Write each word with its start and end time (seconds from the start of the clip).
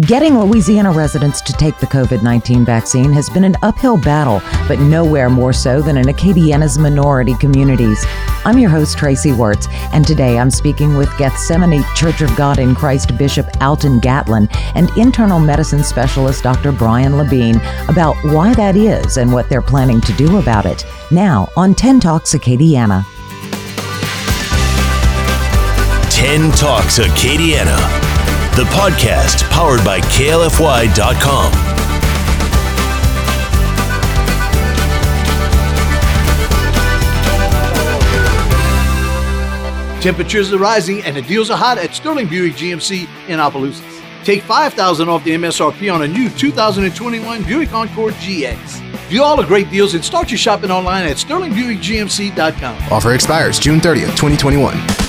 Getting 0.00 0.38
Louisiana 0.38 0.90
residents 0.92 1.40
to 1.40 1.54
take 1.54 1.78
the 1.78 1.86
COVID 1.86 2.22
19 2.22 2.66
vaccine 2.66 3.14
has 3.14 3.30
been 3.30 3.44
an 3.44 3.56
uphill 3.62 3.96
battle, 3.96 4.42
but 4.68 4.78
nowhere 4.78 5.30
more 5.30 5.54
so 5.54 5.80
than 5.80 5.96
in 5.96 6.04
Acadiana's 6.04 6.76
minority 6.76 7.34
communities. 7.36 8.04
I'm 8.44 8.58
your 8.58 8.68
host, 8.68 8.98
Tracy 8.98 9.32
Wertz, 9.32 9.68
and 9.94 10.06
today 10.06 10.38
I'm 10.38 10.50
speaking 10.50 10.98
with 10.98 11.08
Gethsemane 11.16 11.82
Church 11.94 12.20
of 12.20 12.36
God 12.36 12.58
in 12.58 12.74
Christ 12.74 13.16
Bishop 13.16 13.48
Alton 13.62 13.98
Gatlin 13.98 14.50
and 14.74 14.90
internal 14.98 15.40
medicine 15.40 15.82
specialist 15.82 16.42
Dr. 16.42 16.72
Brian 16.72 17.12
Labine 17.12 17.56
about 17.88 18.16
why 18.34 18.52
that 18.52 18.76
is 18.76 19.16
and 19.16 19.32
what 19.32 19.48
they're 19.48 19.62
planning 19.62 20.02
to 20.02 20.12
do 20.12 20.36
about 20.36 20.66
it. 20.66 20.84
Now 21.10 21.50
on 21.56 21.74
10 21.74 22.00
Talks 22.00 22.34
Acadiana. 22.34 23.02
10 26.10 26.50
Talks 26.52 26.98
Acadiana 26.98 28.05
the 28.56 28.64
podcast 28.64 29.42
powered 29.50 29.84
by 29.84 30.00
KLFY.com. 30.00 31.52
Temperatures 40.00 40.52
are 40.54 40.58
rising 40.58 41.02
and 41.02 41.14
the 41.16 41.20
deals 41.20 41.50
are 41.50 41.58
hot 41.58 41.76
at 41.76 41.94
Sterling 41.94 42.28
Buick 42.28 42.54
GMC 42.54 43.06
in 43.28 43.40
Opelousas. 43.40 43.84
Take 44.24 44.42
5000 44.42 45.08
off 45.08 45.22
the 45.24 45.32
MSRP 45.32 45.92
on 45.92 46.02
a 46.02 46.08
new 46.08 46.30
2021 46.30 47.42
Buick 47.42 47.74
Encore 47.74 48.10
GX. 48.10 48.80
View 49.08 49.22
all 49.22 49.36
the 49.36 49.44
great 49.44 49.70
deals 49.70 49.92
and 49.92 50.02
start 50.02 50.30
your 50.30 50.38
shopping 50.38 50.70
online 50.70 51.06
at 51.06 51.16
sterlingbuickgmc.com. 51.16 52.92
Offer 52.92 53.12
expires 53.14 53.58
June 53.58 53.80
30th, 53.80 54.16
2021. 54.16 55.05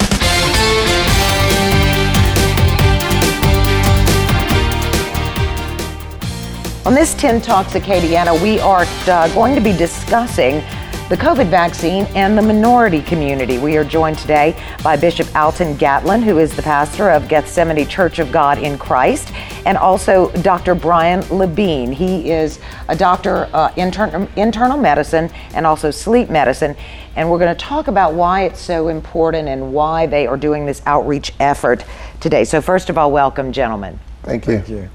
On 6.88 6.94
this 6.94 7.14
10 7.16 7.42
Talks 7.42 7.74
Acadiana, 7.74 8.42
we 8.42 8.62
are 8.62 8.86
uh, 9.08 9.28
going 9.34 9.54
to 9.56 9.60
be 9.60 9.74
discussing 9.74 10.62
the 11.10 11.18
COVID 11.18 11.50
vaccine 11.50 12.06
and 12.16 12.38
the 12.38 12.42
minority 12.42 13.02
community. 13.02 13.58
We 13.58 13.76
are 13.76 13.84
joined 13.84 14.18
today 14.18 14.58
by 14.86 14.96
Bishop 14.96 15.28
Alton 15.36 15.76
Gatlin, 15.76 16.22
who 16.22 16.38
is 16.40 16.56
the 16.56 16.62
pastor 16.62 17.10
of 17.10 17.28
Gethsemane 17.28 17.86
Church 17.90 18.20
of 18.20 18.32
God 18.32 18.58
in 18.60 18.78
Christ, 18.78 19.34
and 19.66 19.78
also 19.78 20.32
Dr. 20.44 20.76
Brian 20.76 21.24
Labine. 21.24 21.94
He 21.94 22.32
is 22.32 22.58
a 22.88 22.96
doctor 22.96 23.50
uh, 23.52 23.74
intern- 23.76 24.30
internal 24.38 24.78
medicine 24.78 25.30
and 25.56 25.68
also 25.68 25.92
sleep 25.92 26.30
medicine. 26.30 26.74
And 27.18 27.30
we're 27.30 27.40
going 27.40 27.54
to 27.54 27.66
talk 27.66 27.90
about 27.90 28.14
why 28.14 28.44
it's 28.44 28.62
so 28.62 28.88
important 28.88 29.50
and 29.50 29.74
why 29.74 30.06
they 30.06 30.26
are 30.26 30.38
doing 30.38 30.66
this 30.66 30.82
outreach 30.86 31.34
effort 31.42 31.84
today. 32.22 32.46
So, 32.46 32.62
first 32.62 32.90
of 32.90 32.98
all, 32.98 33.12
welcome, 33.12 33.52
gentlemen. 33.52 34.00
Thank 34.28 34.46
you. 34.46 34.60
Thank 34.60 34.70
you. 34.70 34.90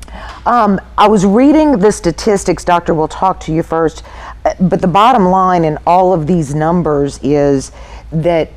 Um, 0.44 0.78
I 0.98 1.08
was 1.08 1.24
reading 1.24 1.78
the 1.78 1.90
statistics, 1.90 2.64
Doctor. 2.64 2.92
We'll 2.92 3.08
talk 3.08 3.40
to 3.40 3.52
you 3.52 3.62
first. 3.62 4.02
Uh, 4.44 4.52
but 4.60 4.82
the 4.82 4.88
bottom 4.88 5.24
line 5.24 5.64
in 5.64 5.78
all 5.86 6.12
of 6.12 6.26
these 6.26 6.54
numbers 6.54 7.18
is 7.22 7.72
that 8.10 8.50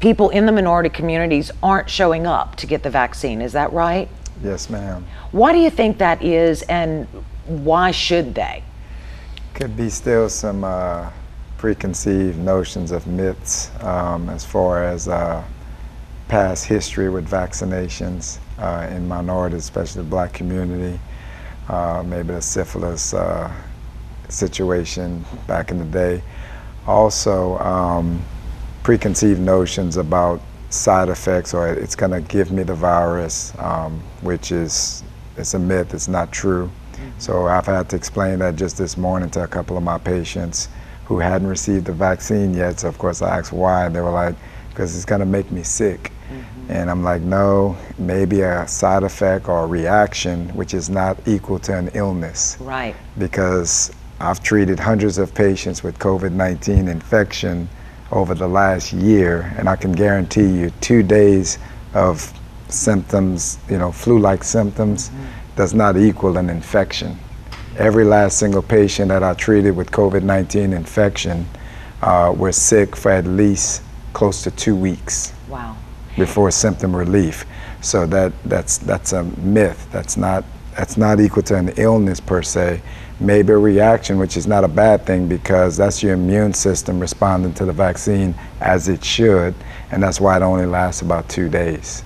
people 0.00 0.28
in 0.28 0.44
the 0.44 0.52
minority 0.52 0.90
communities 0.90 1.50
aren't 1.62 1.88
showing 1.88 2.26
up 2.26 2.56
to 2.56 2.66
get 2.66 2.82
the 2.82 2.90
vaccine. 2.90 3.40
Is 3.40 3.52
that 3.54 3.72
right? 3.72 4.08
Yes, 4.42 4.68
ma'am. 4.68 5.06
Why 5.32 5.52
do 5.52 5.58
you 5.58 5.70
think 5.70 5.96
that 5.98 6.22
is, 6.22 6.60
and 6.62 7.06
why 7.46 7.92
should 7.92 8.34
they? 8.34 8.62
Could 9.54 9.74
be 9.74 9.88
still 9.88 10.28
some 10.28 10.64
uh, 10.64 11.10
preconceived 11.56 12.38
notions 12.38 12.90
of 12.90 13.06
myths 13.06 13.70
um, 13.82 14.28
as 14.28 14.44
far 14.44 14.84
as 14.84 15.08
uh, 15.08 15.42
past 16.28 16.66
history 16.66 17.08
with 17.08 17.26
vaccinations 17.26 18.38
uh, 18.58 18.88
in 18.90 19.06
minorities, 19.06 19.60
especially 19.60 20.02
the 20.02 20.08
black 20.08 20.32
community. 20.32 20.98
Uh, 21.68 22.02
maybe 22.06 22.28
the 22.28 22.40
syphilis 22.40 23.12
uh, 23.12 23.52
situation 24.28 25.24
back 25.46 25.70
in 25.70 25.78
the 25.78 25.84
day. 25.84 26.22
Also, 26.86 27.58
um, 27.58 28.22
preconceived 28.84 29.40
notions 29.40 29.96
about 29.96 30.40
side 30.70 31.08
effects 31.08 31.54
or 31.54 31.68
it's 31.68 31.96
going 31.96 32.12
to 32.12 32.20
give 32.20 32.52
me 32.52 32.62
the 32.62 32.74
virus, 32.74 33.52
um, 33.58 34.00
which 34.22 34.52
is 34.52 35.02
it's 35.36 35.54
a 35.54 35.58
myth. 35.58 35.92
It's 35.92 36.08
not 36.08 36.32
true. 36.32 36.70
Mm-hmm. 36.92 37.10
So 37.18 37.46
I've 37.46 37.66
had 37.66 37.88
to 37.90 37.96
explain 37.96 38.38
that 38.38 38.56
just 38.56 38.78
this 38.78 38.96
morning 38.96 39.28
to 39.30 39.42
a 39.42 39.48
couple 39.48 39.76
of 39.76 39.82
my 39.82 39.98
patients 39.98 40.68
who 41.04 41.18
hadn't 41.18 41.48
received 41.48 41.86
the 41.86 41.92
vaccine 41.92 42.54
yet. 42.54 42.80
So 42.80 42.88
of 42.88 42.98
course 42.98 43.22
I 43.22 43.38
asked 43.38 43.52
why. 43.52 43.86
and 43.86 43.94
They 43.94 44.00
were 44.00 44.10
like, 44.10 44.36
because 44.70 44.94
it's 44.94 45.04
going 45.04 45.20
to 45.20 45.26
make 45.26 45.50
me 45.50 45.62
sick. 45.62 46.12
Mm-hmm. 46.30 46.70
And 46.70 46.90
I'm 46.90 47.02
like, 47.02 47.22
no, 47.22 47.76
maybe 47.98 48.40
a 48.40 48.66
side 48.66 49.02
effect 49.02 49.48
or 49.48 49.64
a 49.64 49.66
reaction, 49.66 50.48
which 50.50 50.74
is 50.74 50.90
not 50.90 51.16
equal 51.26 51.58
to 51.60 51.76
an 51.76 51.90
illness. 51.94 52.56
Right. 52.60 52.96
Because 53.18 53.92
I've 54.18 54.42
treated 54.42 54.78
hundreds 54.78 55.18
of 55.18 55.34
patients 55.34 55.82
with 55.82 55.98
COVID 55.98 56.32
19 56.32 56.88
infection 56.88 57.68
over 58.10 58.34
the 58.34 58.48
last 58.48 58.92
year, 58.92 59.54
and 59.58 59.68
I 59.68 59.76
can 59.76 59.92
guarantee 59.92 60.46
you 60.46 60.70
two 60.80 61.02
days 61.02 61.58
of 61.94 62.32
symptoms, 62.68 63.58
you 63.68 63.78
know, 63.78 63.92
flu 63.92 64.18
like 64.18 64.42
symptoms, 64.42 65.08
mm-hmm. 65.08 65.24
does 65.56 65.74
not 65.74 65.96
equal 65.96 66.38
an 66.38 66.50
infection. 66.50 67.18
Every 67.78 68.04
last 68.04 68.38
single 68.38 68.62
patient 68.62 69.08
that 69.08 69.22
I 69.22 69.34
treated 69.34 69.76
with 69.76 69.90
COVID 69.90 70.22
19 70.22 70.72
infection 70.72 71.46
uh, 72.02 72.34
were 72.36 72.52
sick 72.52 72.96
for 72.96 73.10
at 73.10 73.26
least 73.26 73.82
close 74.12 74.42
to 74.42 74.50
two 74.50 74.74
weeks. 74.74 75.32
Wow 75.48 75.76
before 76.16 76.50
symptom 76.50 76.94
relief. 76.94 77.44
So 77.80 78.06
that, 78.06 78.32
that's, 78.44 78.78
that's 78.78 79.12
a 79.12 79.24
myth. 79.24 79.88
That's 79.92 80.16
not, 80.16 80.44
that's 80.76 80.96
not 80.96 81.20
equal 81.20 81.42
to 81.44 81.56
an 81.56 81.68
illness 81.76 82.20
per 82.20 82.42
se. 82.42 82.82
Maybe 83.18 83.52
a 83.52 83.58
reaction, 83.58 84.18
which 84.18 84.36
is 84.36 84.46
not 84.46 84.64
a 84.64 84.68
bad 84.68 85.06
thing 85.06 85.26
because 85.28 85.76
that's 85.76 86.02
your 86.02 86.14
immune 86.14 86.52
system 86.52 87.00
responding 87.00 87.54
to 87.54 87.64
the 87.64 87.72
vaccine 87.72 88.34
as 88.60 88.88
it 88.88 89.02
should, 89.02 89.54
and 89.90 90.02
that's 90.02 90.20
why 90.20 90.36
it 90.36 90.42
only 90.42 90.66
lasts 90.66 91.00
about 91.00 91.28
two 91.28 91.48
days. 91.48 92.02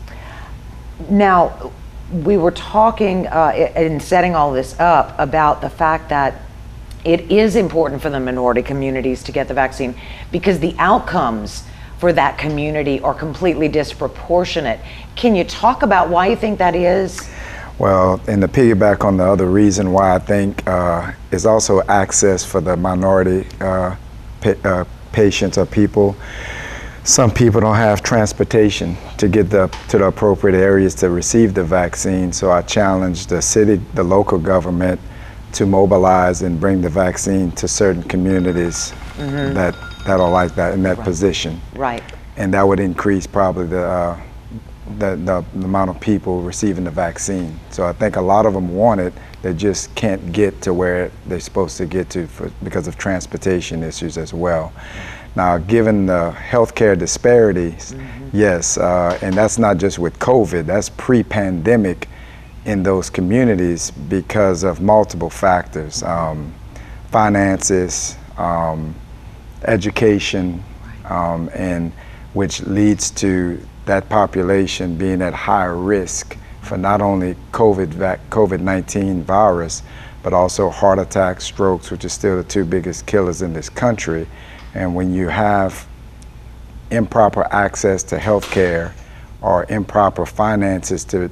Now, 1.08 1.72
we 2.12 2.36
were 2.36 2.50
talking 2.52 3.26
uh, 3.26 3.72
in 3.76 3.98
setting 3.98 4.34
all 4.34 4.52
this 4.52 4.78
up 4.78 5.14
about 5.18 5.60
the 5.60 5.70
fact 5.70 6.08
that 6.10 6.42
it 7.04 7.30
is 7.30 7.56
important 7.56 8.02
for 8.02 8.10
the 8.10 8.20
minority 8.20 8.62
communities 8.62 9.22
to 9.24 9.32
get 9.32 9.48
the 9.48 9.54
vaccine 9.54 9.94
because 10.30 10.58
the 10.58 10.74
outcomes 10.78 11.64
for 12.00 12.14
that 12.14 12.38
community 12.38 12.98
are 13.02 13.12
completely 13.12 13.68
disproportionate. 13.68 14.80
Can 15.16 15.36
you 15.36 15.44
talk 15.44 15.82
about 15.82 16.08
why 16.08 16.28
you 16.28 16.36
think 16.36 16.58
that 16.58 16.74
is? 16.74 17.30
Well, 17.78 18.18
and 18.26 18.40
to 18.40 18.48
piggyback 18.48 19.04
on 19.04 19.18
the 19.18 19.24
other 19.24 19.46
reason 19.46 19.92
why 19.92 20.14
I 20.14 20.18
think 20.18 20.66
uh, 20.66 21.12
is 21.30 21.44
also 21.44 21.82
access 21.82 22.42
for 22.42 22.62
the 22.62 22.74
minority 22.74 23.46
uh, 23.60 23.96
pa- 24.40 24.54
uh, 24.64 24.84
patients 25.12 25.58
or 25.58 25.66
people. 25.66 26.16
Some 27.04 27.30
people 27.30 27.60
don't 27.60 27.76
have 27.76 28.02
transportation 28.02 28.96
to 29.18 29.28
get 29.28 29.50
the, 29.50 29.66
to 29.88 29.98
the 29.98 30.06
appropriate 30.06 30.56
areas 30.56 30.94
to 30.96 31.10
receive 31.10 31.52
the 31.52 31.64
vaccine. 31.64 32.32
So 32.32 32.50
I 32.50 32.62
challenge 32.62 33.26
the 33.26 33.42
city, 33.42 33.76
the 33.92 34.04
local 34.04 34.38
government, 34.38 35.00
to 35.52 35.66
mobilize 35.66 36.40
and 36.42 36.58
bring 36.58 36.80
the 36.80 36.88
vaccine 36.88 37.50
to 37.52 37.68
certain 37.68 38.02
communities 38.04 38.92
mm-hmm. 39.16 39.52
that 39.54 39.74
that 40.04 40.20
are 40.20 40.30
like 40.30 40.54
that 40.54 40.74
in 40.74 40.82
that 40.82 40.98
right. 40.98 41.04
position. 41.04 41.60
Right. 41.74 42.02
And 42.36 42.54
that 42.54 42.62
would 42.62 42.80
increase 42.80 43.26
probably 43.26 43.66
the, 43.66 43.84
uh, 43.84 44.20
the, 44.98 45.16
the, 45.16 45.44
the, 45.54 45.64
amount 45.64 45.90
of 45.90 46.00
people 46.00 46.42
receiving 46.42 46.84
the 46.84 46.90
vaccine. 46.90 47.58
So 47.70 47.86
I 47.86 47.92
think 47.92 48.16
a 48.16 48.20
lot 48.20 48.46
of 48.46 48.54
them 48.54 48.74
want 48.74 49.00
it, 49.00 49.12
they 49.42 49.54
just 49.54 49.94
can't 49.94 50.32
get 50.32 50.60
to 50.62 50.74
where 50.74 51.10
they're 51.26 51.40
supposed 51.40 51.76
to 51.78 51.86
get 51.86 52.10
to 52.10 52.26
for, 52.26 52.50
because 52.62 52.86
of 52.88 52.96
transportation 52.96 53.82
issues 53.82 54.18
as 54.18 54.32
well. 54.32 54.72
Now, 55.36 55.58
given 55.58 56.06
the 56.06 56.34
healthcare 56.36 56.98
disparities, 56.98 57.92
mm-hmm. 57.92 58.36
yes, 58.36 58.78
uh, 58.78 59.16
and 59.22 59.34
that's 59.34 59.58
not 59.58 59.76
just 59.78 59.98
with 59.98 60.18
COVID, 60.18 60.66
that's 60.66 60.88
pre 60.88 61.22
pandemic 61.22 62.08
in 62.64 62.82
those 62.82 63.08
communities 63.08 63.90
because 63.90 64.64
of 64.64 64.80
multiple 64.80 65.30
factors 65.30 66.02
um, 66.02 66.52
finances, 67.10 68.16
um, 68.36 68.94
education, 69.64 70.62
um, 71.06 71.50
and 71.54 71.92
which 72.32 72.60
leads 72.62 73.10
to 73.10 73.60
that 73.86 74.08
population 74.08 74.96
being 74.96 75.22
at 75.22 75.34
higher 75.34 75.76
risk 75.76 76.36
for 76.62 76.76
not 76.76 77.00
only 77.00 77.34
COVID 77.52 78.18
COVID 78.30 78.60
19 78.60 79.22
virus, 79.24 79.82
but 80.22 80.32
also 80.32 80.68
heart 80.68 80.98
attacks, 80.98 81.44
strokes, 81.44 81.90
which 81.90 82.04
are 82.04 82.10
still 82.10 82.36
the 82.36 82.44
two 82.44 82.64
biggest 82.64 83.06
killers 83.06 83.42
in 83.42 83.52
this 83.52 83.68
country. 83.68 84.26
And 84.74 84.94
when 84.94 85.14
you 85.14 85.28
have 85.28 85.86
improper 86.90 87.46
access 87.50 88.02
to 88.04 88.18
health 88.18 88.50
care 88.50 88.94
or 89.40 89.64
improper 89.68 90.26
finances 90.26 91.04
to, 91.06 91.30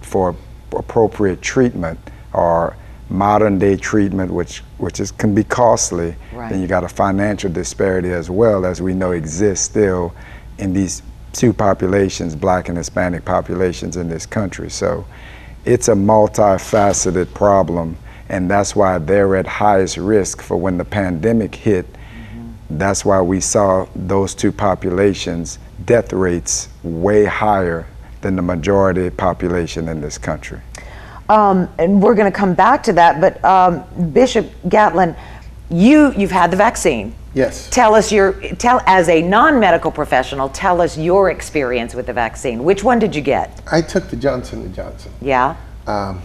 for 0.00 0.36
appropriate 0.72 1.42
treatment 1.42 1.98
or 2.32 2.76
modern 3.12 3.58
day 3.58 3.76
treatment, 3.76 4.32
which 4.32 4.62
which 4.78 4.98
is 4.98 5.12
can 5.12 5.34
be 5.34 5.44
costly. 5.44 6.16
Right. 6.32 6.50
Then 6.50 6.60
you 6.60 6.66
got 6.66 6.82
a 6.82 6.88
financial 6.88 7.50
disparity 7.50 8.10
as 8.10 8.30
well, 8.30 8.64
as 8.64 8.80
we 8.80 8.94
know 8.94 9.12
exists 9.12 9.66
still 9.66 10.14
in 10.58 10.72
these 10.72 11.02
two 11.32 11.52
populations, 11.52 12.34
black 12.34 12.68
and 12.68 12.76
Hispanic 12.76 13.24
populations 13.24 13.96
in 13.96 14.08
this 14.08 14.26
country. 14.26 14.70
So 14.70 15.06
it's 15.64 15.88
a 15.88 15.94
multifaceted 15.94 17.32
problem, 17.34 17.96
and 18.28 18.50
that's 18.50 18.74
why 18.74 18.98
they're 18.98 19.36
at 19.36 19.46
highest 19.46 19.96
risk 19.96 20.42
for 20.42 20.56
when 20.56 20.78
the 20.78 20.84
pandemic 20.84 21.54
hit. 21.54 21.86
Mm-hmm. 21.92 22.78
That's 22.78 23.04
why 23.04 23.20
we 23.20 23.40
saw 23.40 23.86
those 23.94 24.34
two 24.34 24.52
populations 24.52 25.58
death 25.84 26.12
rates 26.12 26.68
way 26.82 27.24
higher 27.24 27.86
than 28.20 28.36
the 28.36 28.42
majority 28.42 29.10
population 29.10 29.88
in 29.88 30.00
this 30.00 30.16
country. 30.16 30.60
Um, 31.32 31.66
and 31.78 32.02
we're 32.02 32.14
going 32.14 32.30
to 32.30 32.36
come 32.36 32.52
back 32.52 32.82
to 32.82 32.92
that, 32.92 33.18
but 33.18 33.42
um, 33.42 33.84
Bishop 34.12 34.52
Gatlin, 34.68 35.16
you 35.70 36.12
you've 36.12 36.30
had 36.30 36.50
the 36.50 36.58
vaccine. 36.58 37.14
Yes. 37.32 37.70
Tell 37.70 37.94
us 37.94 38.12
your 38.12 38.34
tell 38.56 38.82
as 38.84 39.08
a 39.08 39.22
non-medical 39.22 39.90
professional. 39.90 40.50
Tell 40.50 40.82
us 40.82 40.98
your 40.98 41.30
experience 41.30 41.94
with 41.94 42.04
the 42.04 42.12
vaccine. 42.12 42.62
Which 42.64 42.84
one 42.84 42.98
did 42.98 43.16
you 43.16 43.22
get? 43.22 43.62
I 43.72 43.80
took 43.80 44.10
the 44.10 44.16
Johnson 44.16 44.60
and 44.60 44.74
Johnson. 44.74 45.10
Yeah. 45.22 45.56
Um, 45.86 46.20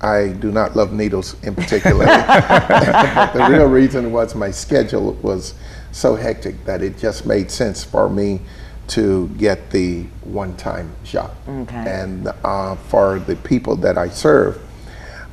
I 0.00 0.28
do 0.28 0.50
not 0.50 0.74
love 0.74 0.94
needles 0.94 1.36
in 1.42 1.54
particular. 1.54 2.06
the 2.06 3.46
real 3.50 3.66
reason 3.66 4.10
was 4.10 4.34
my 4.34 4.50
schedule 4.50 5.12
was 5.20 5.52
so 5.92 6.16
hectic 6.16 6.64
that 6.64 6.82
it 6.82 6.96
just 6.96 7.26
made 7.26 7.50
sense 7.50 7.84
for 7.84 8.08
me 8.08 8.40
to 8.88 9.28
get 9.38 9.70
the 9.70 10.02
one-time 10.24 10.94
shot. 11.04 11.32
Okay. 11.48 11.76
And 11.76 12.28
uh, 12.44 12.76
for 12.76 13.18
the 13.18 13.36
people 13.36 13.76
that 13.76 13.98
I 13.98 14.08
serve, 14.08 14.60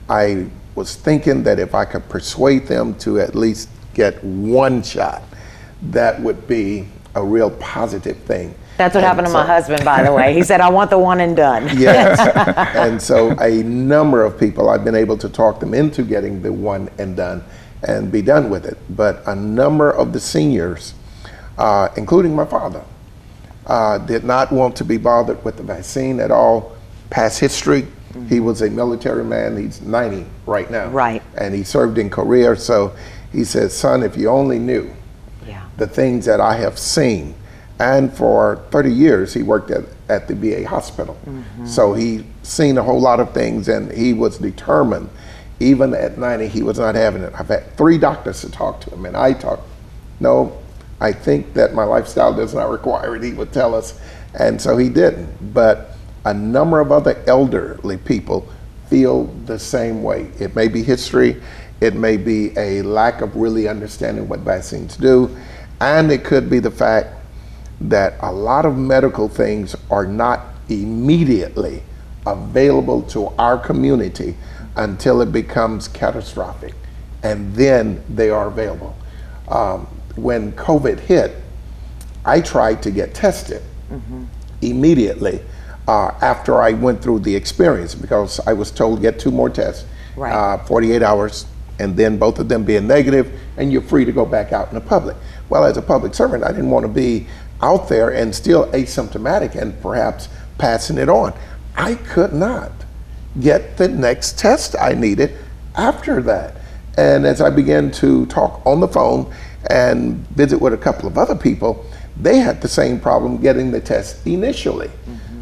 I 0.10 0.48
was 0.76 0.96
thinking 0.96 1.44
that 1.44 1.60
if 1.60 1.76
I 1.76 1.86
could 1.86 2.08
persuade 2.10 2.68
them 2.68 2.96
to 3.00 3.20
at 3.20 3.36
least 3.36 3.70
get 3.94 4.24
one 4.24 4.82
shot, 4.84 5.22
that 5.82 6.22
would 6.22 6.48
be 6.48 6.88
a 7.16 7.24
real 7.24 7.52
positive 7.52 8.18
thing. 8.18 8.56
That's 8.78 8.96
what 8.96 9.04
And 9.04 9.08
happened 9.10 9.28
to 9.28 9.34
my 9.34 9.46
husband, 9.46 9.84
by 9.84 10.04
the 10.04 10.12
way. 10.14 10.34
He 10.34 10.44
said, 10.44 10.62
"I 10.62 10.70
want 10.70 10.90
the 10.90 10.98
one 10.98 11.20
and 11.20 11.36
done." 11.36 11.70
Yes. 11.78 12.20
and 12.76 13.02
so 13.02 13.32
a 13.40 13.62
number 13.64 14.24
of 14.24 14.40
people, 14.40 14.70
I've 14.70 14.84
been 14.84 14.96
able 14.96 15.18
to 15.18 15.30
talk 15.30 15.60
them 15.60 15.74
into 15.74 16.04
getting 16.04 16.42
the 16.42 16.52
one 16.54 16.90
and 16.98 17.16
done 17.16 17.44
and 17.84 18.12
be 18.12 18.22
done 18.22 18.50
with 18.50 18.66
it. 18.66 18.78
But 18.90 19.24
a 19.28 19.36
number 19.36 19.92
of 19.92 20.14
the 20.14 20.20
seniors, 20.20 20.94
uh, 21.58 21.90
including 21.98 22.36
my 22.36 22.46
father, 22.46 22.84
uh, 23.72 23.98
did 24.00 24.26
not 24.26 24.52
want 24.52 24.76
to 24.76 24.84
be 24.84 24.98
bothered 24.98 25.42
with 25.46 25.56
the 25.56 25.64
vaccine 25.64 26.20
at 26.20 26.30
all. 26.30 26.76
Past 27.10 27.40
history, 27.40 27.88
he 28.28 28.42
was 28.42 28.62
a 28.62 28.70
military 28.70 29.24
man. 29.24 29.56
He's 29.56 29.80
90 29.82 30.26
right 30.46 30.70
now. 30.70 30.90
Right. 30.90 31.24
And 31.38 31.56
he 31.56 31.64
served 31.64 31.98
in 31.98 32.10
Korea. 32.10 32.58
So 32.58 32.94
he 33.32 33.46
said, 33.46 33.72
son, 33.72 34.04
if 34.04 34.18
you 34.18 34.28
only 34.28 34.60
knew 34.60 34.92
Yeah. 35.48 35.64
the 35.78 35.88
things 35.88 36.26
that 36.26 36.42
I 36.42 36.56
have 36.58 36.78
seen. 36.78 37.34
And 37.80 38.14
for 38.14 38.62
30 38.72 38.92
years, 38.92 39.34
he 39.34 39.42
worked 39.42 39.72
at, 39.72 39.86
at 40.10 40.28
the 40.28 40.36
VA 40.36 40.68
hospital. 40.68 41.18
So 41.66 41.94
he 41.94 42.26
seen 42.44 42.78
a 42.78 42.84
whole 42.84 43.00
lot 43.00 43.22
of 43.22 43.34
things 43.34 43.70
and 43.70 43.90
he 43.90 44.14
was 44.14 44.38
determined. 44.38 45.10
Even 45.62 45.94
at 45.94 46.18
90, 46.18 46.48
he 46.50 46.62
was 46.62 46.78
not 46.78 46.96
having 46.96 47.22
it. 47.24 47.32
I've 47.40 47.48
had 47.48 47.78
three 47.78 47.98
doctors 47.98 48.42
to 48.42 48.50
talk 48.52 48.82
to 48.82 48.90
him, 48.90 49.06
and 49.06 49.16
I 49.16 49.34
talked, 49.34 49.62
no, 50.20 50.58
I 51.02 51.12
think 51.12 51.54
that 51.56 51.74
my 51.74 51.84
lifestyle 51.84 52.34
does 52.34 52.54
not 52.54 52.70
require 52.70 53.16
it, 53.16 53.24
he 53.24 53.34
would 53.34 53.52
tell 53.52 53.76
us. 53.76 54.00
And 54.40 54.62
so 54.62 54.78
he 54.78 54.88
didn't. 54.88 55.54
But 55.54 55.98
a 56.26 56.34
number 56.34 56.80
of 56.80 56.92
other 56.92 57.22
elderly 57.28 57.98
people 57.98 58.48
feel 58.88 59.26
the 59.46 59.58
same 59.58 60.04
way. 60.04 60.30
It 60.40 60.56
may 60.56 60.68
be 60.68 60.84
history, 60.84 61.42
it 61.82 61.96
may 61.96 62.18
be 62.18 62.56
a 62.58 62.84
lack 62.84 63.22
of 63.22 63.36
really 63.36 63.68
understanding 63.68 64.30
what 64.30 64.42
vaccines 64.42 64.96
do, 64.96 65.36
and 65.80 66.12
it 66.12 66.24
could 66.24 66.50
be 66.50 66.60
the 66.60 66.70
fact 66.70 67.16
that 67.82 68.14
a 68.20 68.32
lot 68.32 68.66
of 68.66 68.78
medical 68.78 69.28
things 69.28 69.76
are 69.90 70.06
not 70.06 70.46
immediately 70.70 71.82
available 72.28 73.02
to 73.02 73.28
our 73.40 73.58
community 73.58 74.36
until 74.76 75.22
it 75.22 75.32
becomes 75.32 75.88
catastrophic, 75.88 76.76
and 77.24 77.54
then 77.56 78.04
they 78.10 78.30
are 78.30 78.48
available. 78.48 78.96
Um, 79.48 79.88
when 80.16 80.52
COVID 80.54 81.00
hit, 81.00 81.36
I 82.26 82.42
tried 82.42 82.84
to 82.84 82.92
get 82.92 83.14
tested 83.14 83.62
immediately 84.62 85.42
uh, 85.88 86.12
after 86.22 86.62
I 86.62 86.72
went 86.74 87.02
through 87.02 87.20
the 87.20 87.36
experience 87.36 87.96
because 87.96 88.40
I 88.46 88.54
was 88.54 88.72
told 88.72 89.02
get 89.02 89.20
two 89.20 89.32
more 89.32 89.50
tests, 89.50 89.86
Right. 90.16 90.34
uh, 90.34 90.58
48 90.66 91.02
hours, 91.02 91.46
and 91.80 91.96
then 91.98 92.18
both 92.18 92.38
of 92.40 92.48
them 92.48 92.64
being 92.64 92.86
negative, 92.88 93.32
and 93.58 93.72
you're 93.72 93.82
free 93.82 94.06
to 94.06 94.12
go 94.12 94.26
back 94.26 94.54
out 94.54 94.70
in 94.70 94.76
the 94.76 94.82
public. 94.82 95.18
Well, 95.50 95.66
as 95.66 95.78
a 95.78 95.82
public 95.82 96.14
servant, 96.14 96.44
I 96.44 96.50
didn't 96.52 96.70
want 96.70 96.86
to 96.86 96.92
be 96.92 97.28
out 97.62 97.90
there 97.90 98.10
and 98.10 98.34
still 98.34 98.68
asymptomatic 98.68 99.56
and 99.56 99.80
perhaps 99.82 100.30
passing 100.58 100.98
it 100.98 101.10
on. 101.10 101.34
I 101.76 101.96
could 101.96 102.34
not 102.34 102.72
get 103.40 103.78
the 103.78 103.88
next 103.88 104.38
test 104.38 104.76
I 104.80 104.94
needed 104.94 105.36
after 105.76 106.22
that. 106.24 106.58
And 106.98 107.26
as 107.26 107.40
I 107.42 107.50
began 107.50 107.90
to 107.92 108.26
talk 108.28 108.62
on 108.66 108.80
the 108.82 108.88
phone 108.88 109.34
and 109.72 110.28
visit 110.36 110.60
with 110.60 110.74
a 110.74 110.78
couple 110.78 111.08
of 111.08 111.18
other 111.18 111.36
people, 111.36 111.86
they 112.20 112.38
had 112.38 112.62
the 112.62 112.68
same 112.68 113.00
problem 113.00 113.38
getting 113.42 113.72
the 113.72 113.80
test 113.80 114.26
initially. 114.28 114.92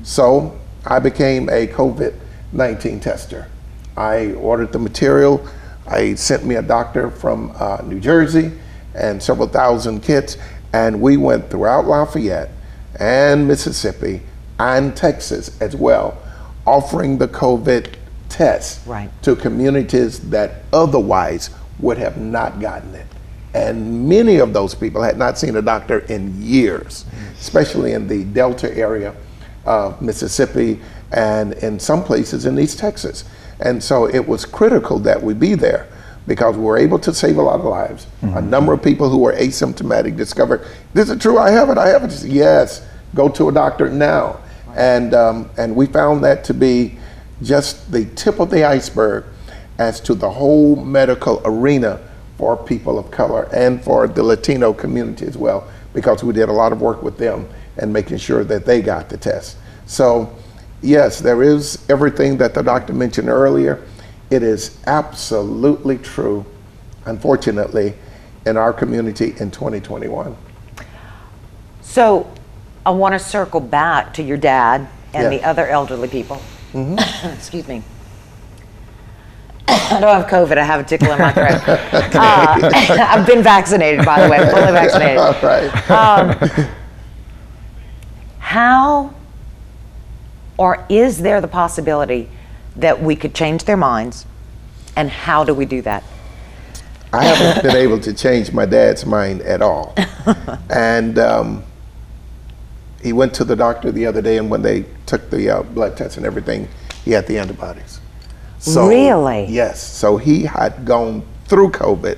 So 0.04 0.58
I 0.86 1.00
became 1.00 1.50
a 1.50 1.68
COVID 1.68 2.14
19 2.52 3.00
tester. 3.00 3.48
I 3.98 4.32
ordered 4.34 4.72
the 4.72 4.80
material. 4.80 5.46
I 5.88 6.16
sent 6.16 6.46
me 6.46 6.56
a 6.56 6.62
doctor 6.62 7.12
from 7.12 7.52
uh, 7.60 7.82
New 7.84 8.00
Jersey 8.00 8.52
and 8.96 9.22
several 9.22 9.48
thousand 9.48 10.02
kits, 10.02 10.38
and 10.74 11.02
we 11.02 11.18
went 11.18 11.50
throughout 11.50 11.86
Lafayette 11.86 12.50
and 13.00 13.48
Mississippi 13.48 14.22
and 14.60 14.96
Texas 14.96 15.60
as 15.62 15.76
well, 15.76 16.18
offering 16.66 17.18
the 17.18 17.28
COVID 17.28 17.96
test 18.30 18.86
Right. 18.88 19.10
to 19.24 19.36
communities 19.36 20.20
that 20.30 20.64
otherwise 20.74 21.50
would 21.80 21.98
have 21.98 22.18
not 22.18 22.60
gotten 22.60 22.94
it. 22.96 23.06
And 23.54 24.08
many 24.08 24.38
of 24.38 24.54
those 24.54 24.76
people 24.76 25.02
had 25.02 25.18
not 25.18 25.38
seen 25.38 25.56
a 25.56 25.62
doctor 25.62 26.00
in 26.00 26.42
years, 26.42 27.06
especially 27.40 27.94
in 27.94 28.08
the 28.08 28.24
Delta 28.26 28.76
area 28.78 29.16
of 29.66 30.02
Mississippi 30.02 30.80
and 31.12 31.54
in 31.54 31.80
some 31.80 32.04
places 32.04 32.46
in 32.46 32.60
East 32.60 32.80
Texas. 32.80 33.26
And 33.60 33.84
so 33.84 34.06
it 34.08 34.28
was 34.28 34.46
critical 34.46 35.00
that 35.00 35.22
we 35.22 35.34
be 35.34 35.56
there 35.56 35.88
because 36.28 36.56
we 36.56 36.64
were 36.64 36.78
able 36.78 37.00
to 37.00 37.14
save 37.14 37.38
a 37.38 37.42
lot 37.42 37.60
of 37.60 37.66
lives. 37.66 38.06
A 38.38 38.42
number 38.42 38.72
of 38.72 38.84
people 38.84 39.10
who 39.10 39.18
were 39.18 39.34
asymptomatic 39.34 40.16
discovered, 40.16 40.66
this 40.94 41.10
is 41.10 41.20
true, 41.20 41.40
I 41.40 41.50
have 41.50 41.70
it, 41.70 41.78
I 41.78 41.88
have 41.90 42.04
it. 42.04 42.24
Yes, 42.24 42.86
go 43.16 43.30
to 43.30 43.50
a 43.50 43.52
doctor 43.52 43.90
now. 43.90 44.40
And, 44.76 45.16
um, 45.16 45.50
and 45.58 45.76
we 45.76 45.88
found 45.88 46.24
that 46.24 46.44
to 46.46 46.54
be 46.54 47.00
just 47.42 47.92
the 47.92 48.06
tip 48.16 48.40
of 48.40 48.52
the 48.52 48.64
iceberg 48.64 49.26
as 49.80 50.00
to 50.02 50.14
the 50.14 50.30
whole 50.30 50.76
medical 50.76 51.42
arena 51.46 52.00
for 52.40 52.56
people 52.56 52.98
of 52.98 53.12
color 53.12 53.50
and 53.54 53.84
for 53.84 54.08
the 54.08 54.24
Latino 54.24 54.72
community 54.72 55.26
as 55.26 55.36
well, 55.36 55.68
because 55.94 56.24
we 56.24 56.32
did 56.32 56.48
a 56.48 56.54
lot 56.54 56.72
of 56.72 56.80
work 56.80 57.04
with 57.04 57.18
them 57.18 57.46
and 57.76 57.92
making 57.92 58.18
sure 58.18 58.46
that 58.46 58.66
they 58.66 58.82
got 58.82 59.10
the 59.10 59.18
test. 59.18 59.58
So, 59.86 60.34
yes, 60.82 61.20
there 61.20 61.44
is 61.44 61.86
everything 61.90 62.38
that 62.38 62.54
the 62.54 62.62
doctor 62.64 62.94
mentioned 62.94 63.28
earlier. 63.28 63.84
It 64.30 64.42
is 64.42 64.78
absolutely 64.88 65.98
true, 65.98 66.46
unfortunately, 67.04 67.94
in 68.46 68.56
our 68.56 68.72
community 68.72 69.36
in 69.42 69.52
2021. 69.52 70.34
So, 71.82 72.32
I 72.86 72.92
want 72.92 73.16
to 73.16 73.20
circle 73.20 73.60
back 73.60 74.14
to 74.14 74.24
your 74.24 74.38
dad 74.38 74.88
and 75.14 75.24
Yeah. 75.24 75.30
the 75.30 75.44
other 75.44 75.68
elderly 75.68 76.08
people. 76.08 76.38
Mm-hmm. 76.72 77.34
Excuse 77.34 77.68
me. 77.68 77.84
I 79.92 80.00
don't 80.00 80.22
have 80.22 80.28
COVID. 80.28 80.58
I 80.58 80.64
have 80.64 80.82
a 80.82 80.84
tickle 80.84 81.12
in 81.12 81.20
my 81.20 81.32
throat. 81.32 81.62
Uh, 82.16 82.70
I've 83.10 83.28
been 83.28 83.44
vaccinated, 83.44 84.06
by 84.06 84.22
the 84.22 84.30
way, 84.30 84.40
fully 84.50 84.72
vaccinated. 84.72 85.18
All 85.18 85.34
right. 85.44 86.70
How 88.40 89.14
or 90.60 90.86
is 90.90 91.20
there 91.20 91.40
the 91.40 91.48
possibility 91.48 92.28
that 92.76 93.02
we 93.02 93.16
could 93.16 93.34
change 93.34 93.64
their 93.64 93.78
minds? 93.78 94.26
And 94.96 95.10
how 95.10 95.46
do 95.46 95.54
we 95.54 95.66
do 95.66 95.82
that? 95.84 96.04
I 97.14 97.24
haven't 97.24 97.64
been 97.64 97.78
able 97.78 98.00
to 98.02 98.14
change 98.14 98.52
my 98.52 98.66
dad's 98.66 99.06
mind 99.06 99.42
at 99.44 99.62
all. 99.62 99.96
and 100.70 101.18
um, 101.18 101.64
he 103.02 103.14
went 103.14 103.34
to 103.36 103.46
the 103.46 103.56
doctor 103.56 103.90
the 103.90 104.06
other 104.06 104.22
day, 104.22 104.38
and 104.38 104.50
when 104.50 104.62
they 104.62 104.84
took 105.06 105.30
the 105.30 105.50
uh, 105.50 105.64
blood 105.64 105.96
test 105.96 106.18
and 106.18 106.26
everything, 106.26 106.68
he 107.06 107.12
had 107.12 107.26
the 107.26 107.38
antibodies. 107.38 107.99
Really? 108.68 109.46
Yes. 109.46 109.82
So 109.82 110.18
he 110.18 110.44
had 110.44 110.86
gone 110.86 111.24
through 111.46 111.72
COVID, 111.72 112.18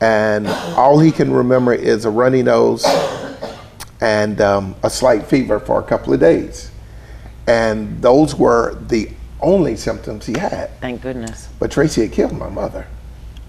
and 0.00 0.46
all 0.76 0.98
he 0.98 1.10
can 1.10 1.32
remember 1.32 1.72
is 1.72 2.04
a 2.04 2.10
runny 2.10 2.42
nose 2.42 2.84
and 4.00 4.40
um, 4.40 4.74
a 4.82 4.90
slight 4.90 5.24
fever 5.24 5.58
for 5.58 5.80
a 5.80 5.82
couple 5.82 6.12
of 6.12 6.20
days. 6.20 6.70
And 7.46 8.00
those 8.00 8.34
were 8.34 8.74
the 8.88 9.10
only 9.40 9.76
symptoms 9.76 10.26
he 10.26 10.38
had. 10.38 10.70
Thank 10.80 11.02
goodness. 11.02 11.48
But 11.58 11.70
Tracy 11.70 12.02
had 12.02 12.12
killed 12.12 12.32
my 12.32 12.48
mother 12.48 12.86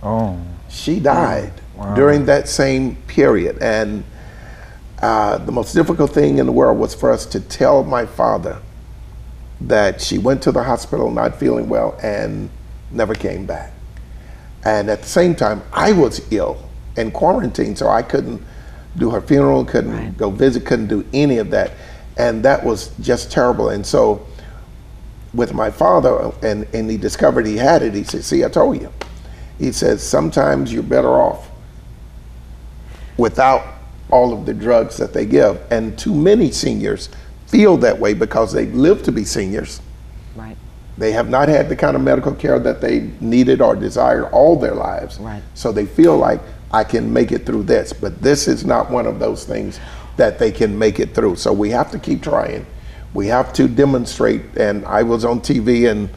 Oh, 0.05 0.39
she 0.69 0.99
died 0.99 1.51
during 1.95 2.25
that 2.25 2.47
same 2.47 2.95
period. 3.07 3.57
And 3.61 4.03
uh, 5.01 5.39
the 5.39 5.51
most 5.51 5.73
difficult 5.73 6.11
thing 6.13 6.37
in 6.37 6.45
the 6.45 6.51
world 6.51 6.77
was 6.77 6.93
for 6.93 7.11
us 7.11 7.25
to 7.27 7.39
tell 7.39 7.83
my 7.83 8.05
father 8.05 8.59
that 9.61 10.01
she 10.01 10.17
went 10.17 10.41
to 10.43 10.51
the 10.51 10.63
hospital 10.63 11.09
not 11.11 11.39
feeling 11.39 11.69
well 11.69 11.97
and 12.03 12.49
never 12.91 13.15
came 13.15 13.45
back. 13.45 13.71
And 14.63 14.89
at 14.89 15.01
the 15.03 15.07
same 15.07 15.35
time, 15.35 15.61
I 15.71 15.91
was 15.91 16.21
ill 16.31 16.57
and 16.97 17.13
quarantined, 17.13 17.77
so 17.77 17.87
I 17.87 18.01
couldn't 18.01 18.41
do 18.97 19.09
her 19.11 19.21
funeral, 19.21 19.65
couldn't 19.65 19.91
Right. 19.91 20.17
go 20.17 20.29
visit, 20.29 20.65
couldn't 20.65 20.87
do 20.87 21.05
any 21.13 21.37
of 21.37 21.51
that. 21.51 21.71
And 22.17 22.43
that 22.43 22.63
was 22.63 22.91
just 23.01 23.31
terrible. 23.31 23.69
And 23.69 23.85
so, 23.85 24.25
with 25.33 25.53
my 25.53 25.69
father, 25.69 26.31
and, 26.41 26.65
and 26.73 26.89
he 26.89 26.95
discovered 26.97 27.45
he 27.45 27.57
had 27.57 27.81
it, 27.83 27.93
he 27.93 28.03
said, 28.03 28.23
See, 28.23 28.43
I 28.45 28.49
told 28.49 28.79
you. 28.81 28.89
He 29.59 29.71
says, 29.73 30.01
Sometimes 30.01 30.71
you're 30.71 30.81
better 30.83 31.09
off 31.09 31.49
without 33.17 33.65
all 34.11 34.33
of 34.33 34.45
the 34.45 34.53
drugs 34.53 34.97
that 34.97 35.13
they 35.13 35.25
give. 35.25 35.59
And 35.71 35.97
too 35.97 36.13
many 36.15 36.51
seniors 36.51 37.09
feel 37.47 37.77
that 37.77 37.99
way 37.99 38.13
because 38.13 38.51
they 38.51 38.65
live 38.67 39.03
to 39.03 39.11
be 39.11 39.23
seniors. 39.23 39.81
Right. 40.35 40.57
They 40.97 41.11
have 41.11 41.29
not 41.29 41.49
had 41.49 41.69
the 41.69 41.75
kind 41.75 41.95
of 41.95 42.01
medical 42.01 42.33
care 42.33 42.59
that 42.59 42.81
they 42.81 43.11
needed 43.19 43.61
or 43.61 43.75
desired 43.75 44.25
all 44.31 44.57
their 44.57 44.75
lives. 44.75 45.19
Right. 45.19 45.43
So 45.53 45.71
they 45.71 45.85
feel 45.85 46.17
like 46.17 46.41
I 46.71 46.83
can 46.83 47.11
make 47.11 47.31
it 47.31 47.45
through 47.45 47.63
this, 47.63 47.93
but 47.93 48.21
this 48.21 48.47
is 48.47 48.65
not 48.65 48.89
one 48.89 49.05
of 49.05 49.19
those 49.19 49.45
things 49.45 49.79
that 50.17 50.39
they 50.39 50.51
can 50.51 50.77
make 50.77 50.99
it 50.99 51.13
through. 51.13 51.35
So 51.35 51.51
we 51.51 51.69
have 51.71 51.91
to 51.91 51.99
keep 51.99 52.21
trying. 52.21 52.65
We 53.13 53.27
have 53.27 53.53
to 53.53 53.67
demonstrate. 53.67 54.41
And 54.57 54.85
I 54.85 55.03
was 55.03 55.25
on 55.25 55.41
TV 55.41 55.89
and 55.89 56.09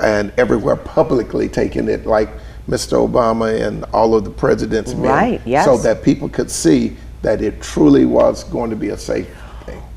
and 0.00 0.32
everywhere 0.38 0.76
publicly 0.76 1.48
taking 1.48 1.88
it, 1.88 2.06
like 2.06 2.28
Mr. 2.68 3.06
Obama 3.06 3.60
and 3.66 3.84
all 3.92 4.14
of 4.14 4.24
the 4.24 4.30
presidents. 4.30 4.94
men, 4.94 5.02
Right, 5.02 5.40
yes. 5.44 5.64
So 5.64 5.76
that 5.78 6.02
people 6.02 6.28
could 6.28 6.50
see 6.50 6.96
that 7.22 7.42
it 7.42 7.60
truly 7.60 8.04
was 8.04 8.44
going 8.44 8.70
to 8.70 8.76
be 8.76 8.88
a 8.88 8.96
safe. 8.96 9.28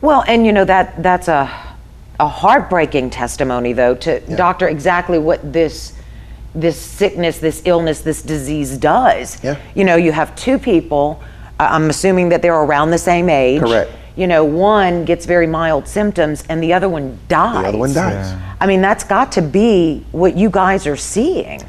Well, 0.05 0.23
and 0.27 0.45
you 0.45 0.53
know 0.53 0.65
that 0.65 1.01
that's 1.01 1.27
a 1.27 1.49
a 2.19 2.27
heartbreaking 2.27 3.09
testimony, 3.09 3.73
though, 3.73 3.95
to 3.95 4.19
doctor 4.35 4.67
exactly 4.67 5.17
what 5.19 5.51
this 5.51 5.93
this 6.53 6.79
sickness, 6.79 7.39
this 7.39 7.61
illness, 7.65 8.01
this 8.01 8.21
disease 8.21 8.77
does. 8.77 9.43
Yeah. 9.43 9.57
You 9.73 9.83
know, 9.83 9.95
you 9.97 10.13
have 10.13 10.33
two 10.35 10.57
people. 10.57 11.21
I- 11.59 11.75
I'm 11.75 11.89
assuming 11.89 12.29
that 12.29 12.41
they're 12.41 12.55
around 12.55 12.91
the 12.91 12.97
same 12.97 13.27
age. 13.29 13.59
Correct. 13.61 13.91
You 14.15 14.27
know, 14.27 14.45
one 14.45 15.03
gets 15.03 15.25
very 15.25 15.47
mild 15.47 15.87
symptoms, 15.89 16.45
and 16.47 16.63
the 16.63 16.71
other 16.71 16.87
one 16.87 17.19
dies. 17.27 17.63
The 17.63 17.67
other 17.69 17.77
one 17.77 17.93
dies. 17.93 18.33
I 18.61 18.67
mean, 18.67 18.81
that's 18.81 19.03
got 19.03 19.33
to 19.33 19.41
be 19.41 20.05
what 20.13 20.37
you 20.37 20.49
guys 20.49 20.87
are 20.87 20.95
seeing, 20.95 21.61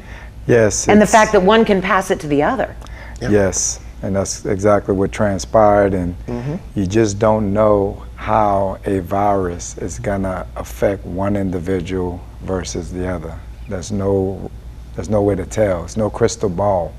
Yes. 0.47 0.87
and 0.87 1.01
the 1.01 1.07
fact 1.07 1.33
that 1.33 1.41
one 1.41 1.65
can 1.65 1.81
pass 1.81 2.09
it 2.09 2.21
to 2.21 2.27
the 2.27 2.43
other. 2.43 2.73
Yes, 3.19 3.81
and 4.01 4.15
that's 4.15 4.45
exactly 4.45 4.93
what 4.95 5.11
transpired. 5.11 5.93
And 5.93 6.15
you 6.75 6.85
just 6.87 7.19
don't 7.19 7.53
know 7.53 8.03
how 8.15 8.79
a 8.85 8.99
virus 8.99 9.77
is 9.77 9.99
gonna 9.99 10.45
affect 10.55 11.05
one 11.05 11.35
individual 11.35 12.19
versus 12.41 12.91
the 12.91 13.07
other. 13.07 13.39
There's 13.69 13.91
no, 13.91 14.51
there's 14.95 15.09
no 15.09 15.21
way 15.21 15.35
to 15.35 15.45
tell. 15.45 15.83
It's 15.83 15.97
no 15.97 16.09
crystal 16.09 16.49
ball. 16.49 16.93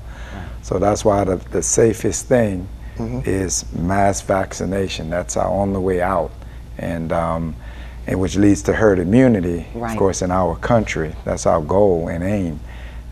So 0.61 0.77
that's 0.79 1.03
why 1.05 1.23
the, 1.23 1.37
the 1.37 1.63
safest 1.63 2.25
thing 2.27 2.67
is 3.25 3.65
mass 3.73 4.21
vaccination. 4.21 5.09
That's 5.09 5.37
our 5.37 5.47
only 5.49 5.79
way 5.79 6.01
out, 6.01 6.31
and 6.77 7.13
um, 7.13 7.55
and 8.07 8.19
which 8.19 8.35
leads 8.35 8.61
to 8.63 8.73
herd 8.73 8.99
immunity. 8.99 9.65
Right. 9.73 9.91
Of 9.93 9.97
course, 9.97 10.21
in 10.21 10.31
our 10.31 10.57
country, 10.57 11.15
that's 11.23 11.45
our 11.45 11.61
goal 11.61 12.09
and 12.09 12.23
aim. 12.23 12.59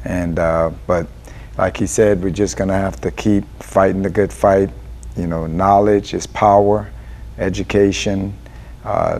And 0.04 0.40
uh, 0.40 0.72
but 0.88 1.08
like 1.58 1.78
he 1.78 1.88
said, 1.88 2.22
we're 2.24 2.30
just 2.30 2.58
gonna 2.58 2.74
have 2.78 3.00
to 3.02 3.12
keep 3.12 3.44
fighting 3.62 4.02
the 4.04 4.10
good 4.10 4.32
fight. 4.32 4.70
You 5.16 5.28
know, 5.28 5.48
knowledge 5.48 6.14
is 6.14 6.28
power, 6.28 6.90
education. 7.38 8.34
Uh, 8.84 9.20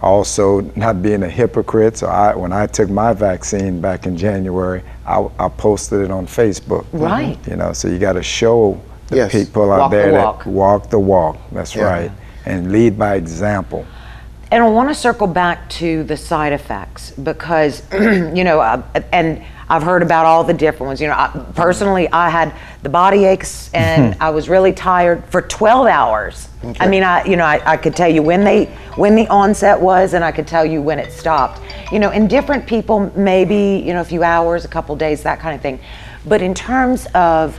also, 0.00 0.60
not 0.76 1.02
being 1.02 1.22
a 1.22 1.28
hypocrite. 1.28 1.96
So, 1.96 2.08
I, 2.08 2.34
when 2.36 2.52
I 2.52 2.66
took 2.66 2.90
my 2.90 3.14
vaccine 3.14 3.80
back 3.80 4.04
in 4.06 4.18
January, 4.18 4.82
I, 5.06 5.26
I 5.38 5.48
posted 5.48 6.02
it 6.02 6.10
on 6.10 6.26
Facebook. 6.26 6.84
Right. 6.92 7.38
You 7.48 7.56
know, 7.56 7.72
so 7.72 7.88
you 7.88 7.98
got 7.98 8.12
to 8.14 8.22
show 8.22 8.78
the 9.08 9.16
Yes. 9.16 9.32
people 9.32 9.72
out 9.72 9.78
Walk 9.78 9.90
the 9.92 9.96
there 9.96 10.12
walk. 10.12 10.44
that 10.44 10.50
walk 10.50 10.90
the 10.90 10.98
walk. 10.98 11.36
That's 11.52 11.74
Yeah. 11.74 11.84
right, 11.84 12.10
and 12.44 12.70
lead 12.70 12.98
by 12.98 13.14
example. 13.14 13.86
And 14.50 14.62
I 14.62 14.68
want 14.68 14.88
to 14.90 14.94
circle 14.94 15.26
back 15.26 15.68
to 15.70 16.04
the 16.04 16.16
side 16.16 16.52
effects 16.52 17.10
because, 17.12 17.82
you 17.92 18.44
know, 18.44 18.60
uh, 18.60 18.82
and 19.12 19.42
I've 19.68 19.82
heard 19.82 20.02
about 20.02 20.26
all 20.26 20.44
the 20.44 20.52
different 20.52 20.88
ones. 20.88 21.00
You 21.00 21.08
know, 21.08 21.14
I, 21.14 21.28
personally, 21.54 22.08
I 22.10 22.28
had 22.28 22.54
the 22.82 22.88
body 22.88 23.24
aches 23.24 23.70
and 23.72 24.16
I 24.20 24.30
was 24.30 24.48
really 24.48 24.72
tired 24.72 25.24
for 25.26 25.42
12 25.42 25.86
hours. 25.86 26.48
I 26.80 26.88
mean, 26.88 27.02
I, 27.02 27.24
you 27.24 27.36
know, 27.36 27.44
I, 27.44 27.72
I 27.72 27.76
could 27.76 27.94
tell 27.94 28.08
you 28.08 28.22
when 28.22 28.44
they, 28.44 28.66
when 28.96 29.14
the 29.14 29.26
onset 29.28 29.78
was, 29.80 30.14
and 30.14 30.24
I 30.24 30.32
could 30.32 30.46
tell 30.46 30.64
you 30.64 30.80
when 30.80 30.98
it 30.98 31.12
stopped. 31.12 31.60
You 31.92 31.98
know, 31.98 32.10
in 32.10 32.28
different 32.28 32.66
people, 32.66 33.12
maybe 33.16 33.82
you 33.84 33.92
know, 33.92 34.00
a 34.00 34.04
few 34.04 34.22
hours, 34.22 34.64
a 34.64 34.68
couple 34.68 34.96
days, 34.96 35.22
that 35.22 35.40
kind 35.40 35.54
of 35.54 35.60
thing. 35.60 35.80
But 36.26 36.40
in 36.40 36.54
terms 36.54 37.06
of 37.14 37.58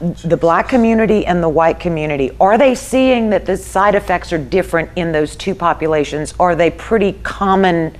the 0.00 0.36
black 0.36 0.68
community 0.68 1.24
and 1.24 1.42
the 1.42 1.48
white 1.48 1.80
community, 1.80 2.30
are 2.40 2.58
they 2.58 2.74
seeing 2.74 3.30
that 3.30 3.46
the 3.46 3.56
side 3.56 3.94
effects 3.94 4.32
are 4.32 4.38
different 4.38 4.90
in 4.96 5.12
those 5.12 5.36
two 5.36 5.54
populations? 5.54 6.34
Are 6.38 6.54
they 6.54 6.70
pretty 6.70 7.12
common 7.22 7.96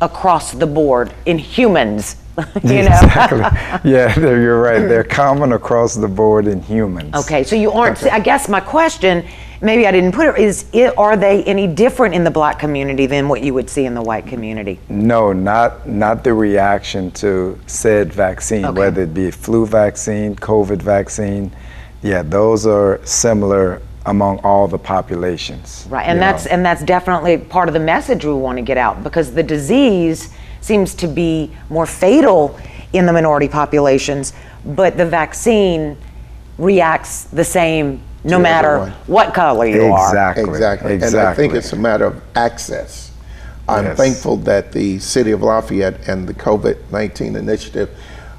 across 0.00 0.52
the 0.52 0.66
board 0.66 1.12
in 1.26 1.38
humans? 1.38 2.16
you 2.62 2.82
know? 2.82 2.86
Exactly. 2.86 3.40
yeah, 3.90 4.14
you're 4.18 4.60
right. 4.60 4.80
They're 4.80 5.04
common 5.22 5.52
across 5.52 5.94
the 5.94 6.08
board 6.08 6.46
in 6.46 6.62
humans. 6.62 7.14
Okay, 7.14 7.44
so 7.44 7.56
you 7.56 7.70
aren't. 7.72 8.02
I 8.04 8.20
guess 8.20 8.48
my 8.48 8.60
question, 8.60 9.26
maybe 9.60 9.86
I 9.86 9.90
didn't 9.92 10.12
put 10.12 10.28
it, 10.28 10.40
is 10.40 10.66
it, 10.72 10.96
are 10.96 11.16
they 11.16 11.42
any 11.44 11.66
different 11.66 12.14
in 12.14 12.24
the 12.24 12.30
black 12.30 12.58
community 12.58 13.06
than 13.06 13.28
what 13.28 13.42
you 13.42 13.54
would 13.54 13.68
see 13.68 13.84
in 13.84 13.94
the 13.94 14.02
white 14.02 14.26
community? 14.26 14.78
No, 14.88 15.32
not 15.32 15.88
not 15.88 16.24
the 16.24 16.34
reaction 16.34 17.10
to 17.12 17.58
said 17.66 18.12
vaccine, 18.12 18.64
Okay. 18.64 18.78
whether 18.78 19.02
it 19.02 19.14
be 19.14 19.30
flu 19.30 19.66
vaccine, 19.66 20.34
COVID 20.36 20.80
vaccine. 20.82 21.52
Yeah, 22.02 22.22
those 22.22 22.66
are 22.66 23.00
similar 23.04 23.82
among 24.06 24.38
all 24.38 24.66
the 24.66 24.78
populations. 24.78 25.86
Right, 25.90 26.06
and 26.06 26.20
that's 26.20 26.46
know. 26.46 26.52
and 26.52 26.64
that's 26.64 26.82
definitely 26.82 27.36
part 27.36 27.68
of 27.68 27.74
the 27.74 27.80
message 27.80 28.24
we 28.24 28.32
want 28.32 28.56
to 28.56 28.62
get 28.62 28.78
out 28.78 29.04
because 29.04 29.34
the 29.34 29.42
disease 29.42 30.30
seems 30.60 30.94
to 30.96 31.06
be 31.08 31.50
more 31.68 31.86
fatal 31.86 32.58
in 32.92 33.06
the 33.06 33.12
minority 33.12 33.48
populations, 33.48 34.32
but 34.64 34.96
the 34.96 35.06
vaccine 35.06 35.96
reacts 36.58 37.24
the 37.24 37.44
same 37.44 38.00
no 38.22 38.36
To 38.36 38.42
matter 38.42 38.68
everyone. 38.76 38.92
what 39.06 39.32
color 39.34 39.64
you 39.66 39.84
are. 39.84 40.08
Exactly. 40.08 40.44
Exactly. 40.44 40.92
Exactly. 40.94 41.18
And 41.20 41.28
I 41.28 41.34
think 41.34 41.54
it's 41.54 41.72
a 41.72 41.76
matter 41.76 42.04
of 42.04 42.20
access. 42.34 43.10
I'm 43.68 43.84
Yes. 43.86 43.96
thankful 43.96 44.36
that 44.38 44.72
the 44.72 44.98
city 44.98 45.30
of 45.30 45.42
Lafayette 45.42 46.06
and 46.06 46.28
the 46.28 46.34
COVID 46.34 46.76
19 46.92 47.36
initiative, 47.36 47.88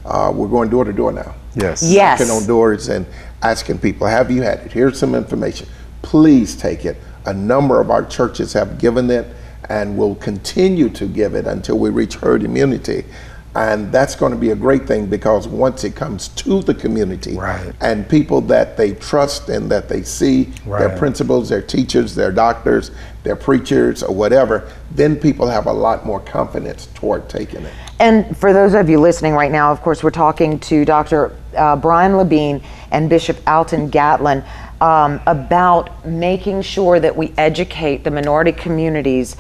uh, 0.06 0.32
we're 0.36 0.48
going 0.50 0.70
door 0.70 0.84
to 0.84 0.94
door 0.94 1.12
now. 1.12 1.34
yes. 1.56 1.82
Yes. 1.82 2.20
Knocking 2.20 2.32
on 2.34 2.46
doors 2.46 2.90
and 2.90 3.06
asking 3.42 3.80
people, 3.80 4.06
have 4.08 4.30
you 4.30 4.44
had 4.44 4.60
it? 4.60 4.72
Here's 4.72 5.00
some 5.00 5.16
information. 5.16 5.68
Please 6.04 6.56
take 6.56 6.86
it. 6.86 6.98
A 7.26 7.34
number 7.34 7.80
of 7.82 7.90
our 7.90 8.04
churches 8.06 8.54
have 8.54 8.78
given 8.78 9.10
it 9.10 9.26
and 9.70 9.98
will 9.98 10.16
continue 10.16 10.90
to 10.90 11.06
give 11.06 11.36
it 11.36 11.46
until 11.48 11.78
we 11.78 11.90
reach 11.90 12.16
herd 12.16 12.44
immunity. 12.44 13.06
And 13.54 13.92
that's 13.92 14.16
going 14.16 14.32
to 14.32 14.38
be 14.38 14.52
a 14.52 14.56
great 14.56 14.88
thing 14.88 15.08
because 15.08 15.46
once 15.46 15.84
it 15.84 15.94
comes 15.94 16.30
to 16.30 16.62
the 16.62 16.74
community 16.74 17.36
Right. 17.36 17.74
and 17.82 18.08
people 18.08 18.40
that 18.42 18.78
they 18.78 18.94
trust 18.94 19.50
and 19.50 19.70
that 19.70 19.90
they 19.90 20.04
see, 20.04 20.44
their 20.66 20.88
Right. 20.88 20.98
principals, 20.98 21.50
their 21.50 21.62
teachers, 21.62 22.16
their 22.16 22.32
doctors, 22.32 22.92
their 23.24 23.36
preachers, 23.36 24.04
or 24.04 24.16
whatever, 24.16 24.64
then 24.96 25.18
people 25.18 25.48
have 25.48 25.66
a 25.68 25.74
lot 25.74 26.06
more 26.06 26.22
confidence 26.22 26.88
toward 26.96 27.28
taking 27.28 27.64
it. 27.66 27.74
And 28.00 28.36
for 28.38 28.54
those 28.54 28.74
of 28.74 28.90
you 28.90 29.00
listening 29.02 29.34
right 29.34 29.52
now, 29.52 29.70
of 29.72 29.82
course, 29.82 30.02
we're 30.02 30.12
talking 30.12 30.58
to 30.60 30.86
Dr. 30.86 31.34
Uh, 31.56 31.76
Brian 31.76 32.14
Labine 32.14 32.62
and 32.92 33.10
Bishop 33.10 33.38
Alton 33.46 33.90
Gatlin 33.90 34.44
um, 34.80 35.20
about 35.28 36.06
making 36.08 36.62
sure 36.62 37.00
that 37.02 37.16
we 37.16 37.34
educate 37.38 38.04
the 38.06 38.12
minority 38.12 38.54
communities 38.54 39.36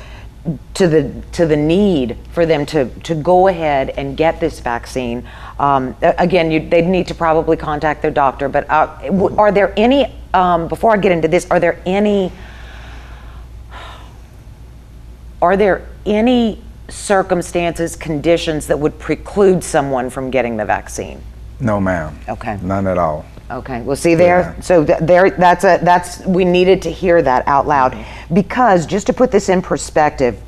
to 0.74 0.88
the 0.88 1.13
to 1.33 1.45
the 1.45 1.55
need 1.55 2.17
for 2.31 2.45
them 2.45 2.65
to 2.67 2.89
to 3.01 3.13
go 3.13 3.48
ahead 3.48 3.91
and 3.91 4.17
get 4.17 4.39
this 4.39 4.60
vaccine. 4.60 5.27
Um, 5.60 5.95
again, 6.01 6.50
you, 6.50 6.67
they 6.67 6.81
need 6.81 7.07
to 7.10 7.15
probably 7.15 7.57
contact 7.57 8.01
their 8.01 8.12
doctor. 8.12 8.50
But 8.50 8.69
uh, 8.69 8.88
w- 9.03 9.36
are 9.38 9.51
there 9.51 9.74
any? 9.77 10.13
Um, 10.33 10.67
before 10.67 10.93
I 10.93 10.98
get 10.98 11.12
into 11.12 11.27
this, 11.27 11.45
are 11.51 11.60
there 11.60 11.79
any? 11.86 12.31
Are 15.41 15.57
there 15.57 15.88
any 16.05 16.62
circumstances, 16.88 17.95
conditions 17.95 18.67
that 18.67 18.77
would 18.77 19.00
preclude 19.00 19.63
someone 19.63 20.10
from 20.10 20.29
getting 20.29 20.57
the 20.57 20.65
vaccine? 20.65 21.21
No, 21.60 21.79
ma'am. 21.79 22.19
Okay. 22.27 22.57
None 22.62 22.88
at 22.88 22.98
all. 22.98 23.25
Okay, 23.51 23.81
well, 23.81 23.98
see 23.98 24.15
there, 24.15 24.55
so 24.62 24.86
th- 24.86 25.00
there, 25.01 25.29
that's 25.31 25.65
a, 25.65 25.77
that's, 25.84 26.25
we 26.25 26.46
needed 26.46 26.81
to 26.84 26.91
hear 26.91 27.22
that 27.22 27.46
out 27.50 27.67
loud. 27.67 27.91
Mm-hmm. 27.91 28.34
Because, 28.34 28.86
just 28.86 29.08
to 29.08 29.13
put 29.13 29.29
this 29.29 29.50
in 29.50 29.62
perspective, 29.62 30.41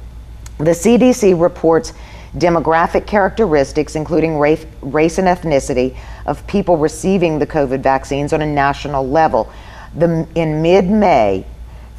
the 0.57 0.71
CDC 0.71 1.39
reports 1.39 1.91
demographic 2.37 3.05
characteristics, 3.05 3.95
including 3.95 4.39
race, 4.39 4.65
race 4.81 5.17
and 5.17 5.27
ethnicity, 5.27 5.97
of 6.25 6.45
people 6.47 6.77
receiving 6.77 7.39
the 7.39 7.47
COVID 7.47 7.81
vaccines 7.81 8.31
on 8.31 8.41
a 8.41 8.45
national 8.45 9.07
level. 9.07 9.51
The, 9.95 10.25
in 10.35 10.61
mid 10.61 10.89
May, 10.89 11.45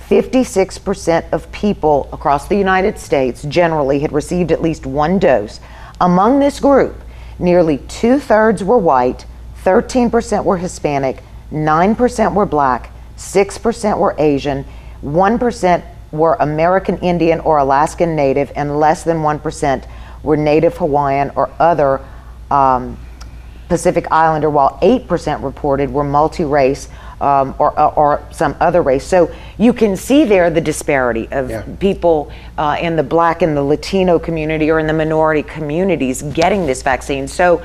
56% 0.08 1.32
of 1.32 1.52
people 1.52 2.08
across 2.12 2.48
the 2.48 2.56
United 2.56 2.98
States 2.98 3.42
generally 3.42 4.00
had 4.00 4.12
received 4.12 4.52
at 4.52 4.62
least 4.62 4.86
one 4.86 5.18
dose. 5.18 5.60
Among 6.00 6.40
this 6.40 6.60
group, 6.60 7.02
nearly 7.38 7.78
two 7.88 8.18
thirds 8.18 8.64
were 8.64 8.78
white, 8.78 9.26
13% 9.64 10.44
were 10.44 10.58
Hispanic, 10.58 11.22
9% 11.50 12.34
were 12.34 12.46
black, 12.46 12.90
6% 13.16 13.98
were 13.98 14.14
Asian, 14.18 14.64
1% 15.02 15.82
were 16.12 16.34
American 16.34 16.98
Indian 16.98 17.40
or 17.40 17.58
Alaskan 17.58 18.14
Native, 18.14 18.52
and 18.54 18.78
less 18.78 19.02
than 19.02 19.18
1% 19.18 19.86
were 20.22 20.36
Native 20.36 20.76
Hawaiian 20.76 21.30
or 21.34 21.50
other 21.58 22.00
um, 22.50 22.98
Pacific 23.68 24.06
Islander, 24.10 24.50
while 24.50 24.78
8% 24.82 25.42
reported 25.42 25.90
were 25.90 26.04
multi 26.04 26.44
race 26.44 26.88
um, 27.20 27.54
or, 27.58 27.78
or, 27.80 28.22
some 28.30 28.54
other 28.60 28.82
race. 28.82 29.04
So 29.04 29.34
you 29.56 29.72
can 29.72 29.96
see 29.96 30.24
there 30.24 30.50
the 30.50 30.60
disparity 30.60 31.28
of 31.30 31.48
Yeah. 31.50 31.62
people 31.78 32.30
uh, 32.58 32.76
in 32.80 32.96
the 32.96 33.02
black 33.02 33.40
and 33.40 33.56
the 33.56 33.62
Latino 33.62 34.18
community 34.18 34.70
or 34.70 34.78
in 34.78 34.86
the 34.86 34.92
minority 34.92 35.42
communities 35.42 36.22
getting 36.22 36.66
this 36.66 36.82
vaccine. 36.82 37.26
So 37.26 37.62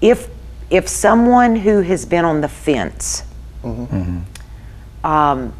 if 0.00 0.28
if 0.74 0.88
someone 0.88 1.54
who 1.54 1.82
has 1.82 2.04
been 2.04 2.24
on 2.24 2.40
the 2.40 2.48
fence 2.48 3.22
um, 5.04 5.52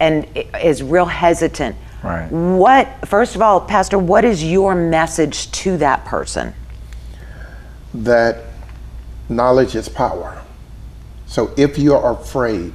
and 0.00 0.26
is 0.60 0.82
real 0.82 1.06
hesitant, 1.06 1.76
Right. 2.02 2.28
what 2.30 3.08
first 3.08 3.34
of 3.36 3.40
all, 3.40 3.60
Pastor, 3.60 3.98
what 3.98 4.24
is 4.24 4.44
your 4.44 4.74
message 4.74 5.50
to 5.52 5.76
that 5.78 6.04
person? 6.04 6.52
that 7.94 8.38
knowledge 9.28 9.76
is 9.76 9.88
power. 9.88 10.42
So 11.26 11.54
if 11.56 11.78
you 11.78 11.94
are 11.94 12.20
afraid, 12.20 12.72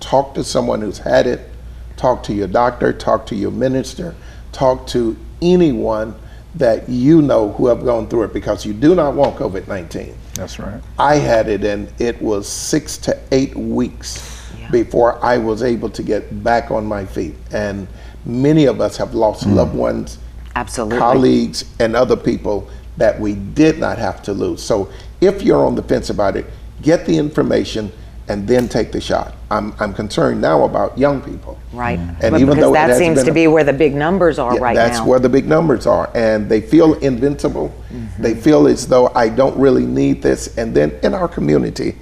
talk 0.00 0.34
to 0.34 0.42
someone 0.42 0.80
who's 0.80 0.98
had 0.98 1.28
it, 1.28 1.48
talk 1.96 2.24
to 2.24 2.34
your 2.34 2.48
doctor, 2.48 2.92
talk 2.92 3.26
to 3.26 3.36
your 3.36 3.52
minister, 3.52 4.16
talk 4.50 4.88
to 4.88 5.16
anyone 5.40 6.16
that 6.56 6.88
you 6.88 7.22
know 7.22 7.52
who 7.52 7.68
have 7.68 7.84
gone 7.84 8.08
through 8.08 8.24
it 8.24 8.32
because 8.32 8.66
you 8.66 8.72
do 8.72 8.96
not 8.96 9.14
want 9.14 9.36
COVID 9.36 9.68
19. 9.68 10.16
That's 10.36 10.58
right. 10.58 10.80
I 10.98 11.16
had 11.16 11.48
it 11.48 11.64
and 11.64 11.92
it 11.98 12.20
was 12.20 12.48
six 12.48 12.98
to 12.98 13.18
eight 13.32 13.56
weeks 13.56 14.50
Yeah. 14.58 14.70
before 14.70 15.24
I 15.24 15.38
was 15.38 15.62
able 15.62 15.90
to 15.90 16.02
get 16.02 16.42
back 16.44 16.70
on 16.70 16.84
my 16.86 17.04
feet. 17.04 17.34
And 17.52 17.88
many 18.24 18.66
of 18.66 18.80
us 18.80 18.96
have 18.96 19.14
lost 19.14 19.44
hmm. 19.44 19.54
loved 19.54 19.74
ones, 19.74 20.18
Absolutely. 20.54 20.98
colleagues, 20.98 21.64
and 21.80 21.96
other 21.96 22.16
people 22.16 22.68
that 22.96 23.18
we 23.18 23.34
did 23.34 23.78
not 23.78 23.98
have 23.98 24.22
to 24.22 24.32
lose. 24.32 24.62
So 24.62 24.90
if 25.20 25.42
you're 25.42 25.64
on 25.64 25.74
the 25.74 25.82
fence 25.82 26.10
about 26.10 26.36
it, 26.36 26.46
get 26.82 27.06
the 27.06 27.16
information 27.16 27.92
and 28.28 28.46
then 28.46 28.68
take 28.68 28.92
the 28.92 29.00
shot. 29.00 29.34
I'm, 29.50 29.72
I'm 29.78 29.94
concerned 29.94 30.40
now 30.40 30.64
about 30.64 30.98
young 30.98 31.20
people. 31.20 31.58
Right. 31.72 31.98
Mm. 31.98 32.08
And 32.22 32.30
But 32.32 32.40
even 32.40 32.46
because 32.48 32.60
though 32.60 32.72
that 32.72 32.96
seems 32.98 33.18
been 33.18 33.26
to 33.26 33.30
a- 33.30 33.34
be 33.34 33.46
where 33.46 33.64
the 33.64 33.72
big 33.72 33.94
numbers 33.94 34.38
are 34.38 34.54
Yeah, 34.54 34.60
right 34.60 34.74
that's 34.74 34.98
now. 34.98 35.06
where 35.06 35.18
the 35.18 35.28
big 35.28 35.46
numbers 35.46 35.86
are, 35.86 36.10
and 36.14 36.48
they 36.48 36.60
feel 36.60 36.94
invincible. 36.94 37.72
Mm-hmm. 37.92 38.22
They 38.22 38.34
feel 38.34 38.66
as 38.66 38.86
though 38.86 39.12
I 39.14 39.28
don't 39.28 39.56
really 39.56 39.86
need 39.86 40.22
this. 40.22 40.56
And 40.56 40.74
then 40.74 40.98
in 41.02 41.14
our 41.14 41.28
community, 41.28 41.96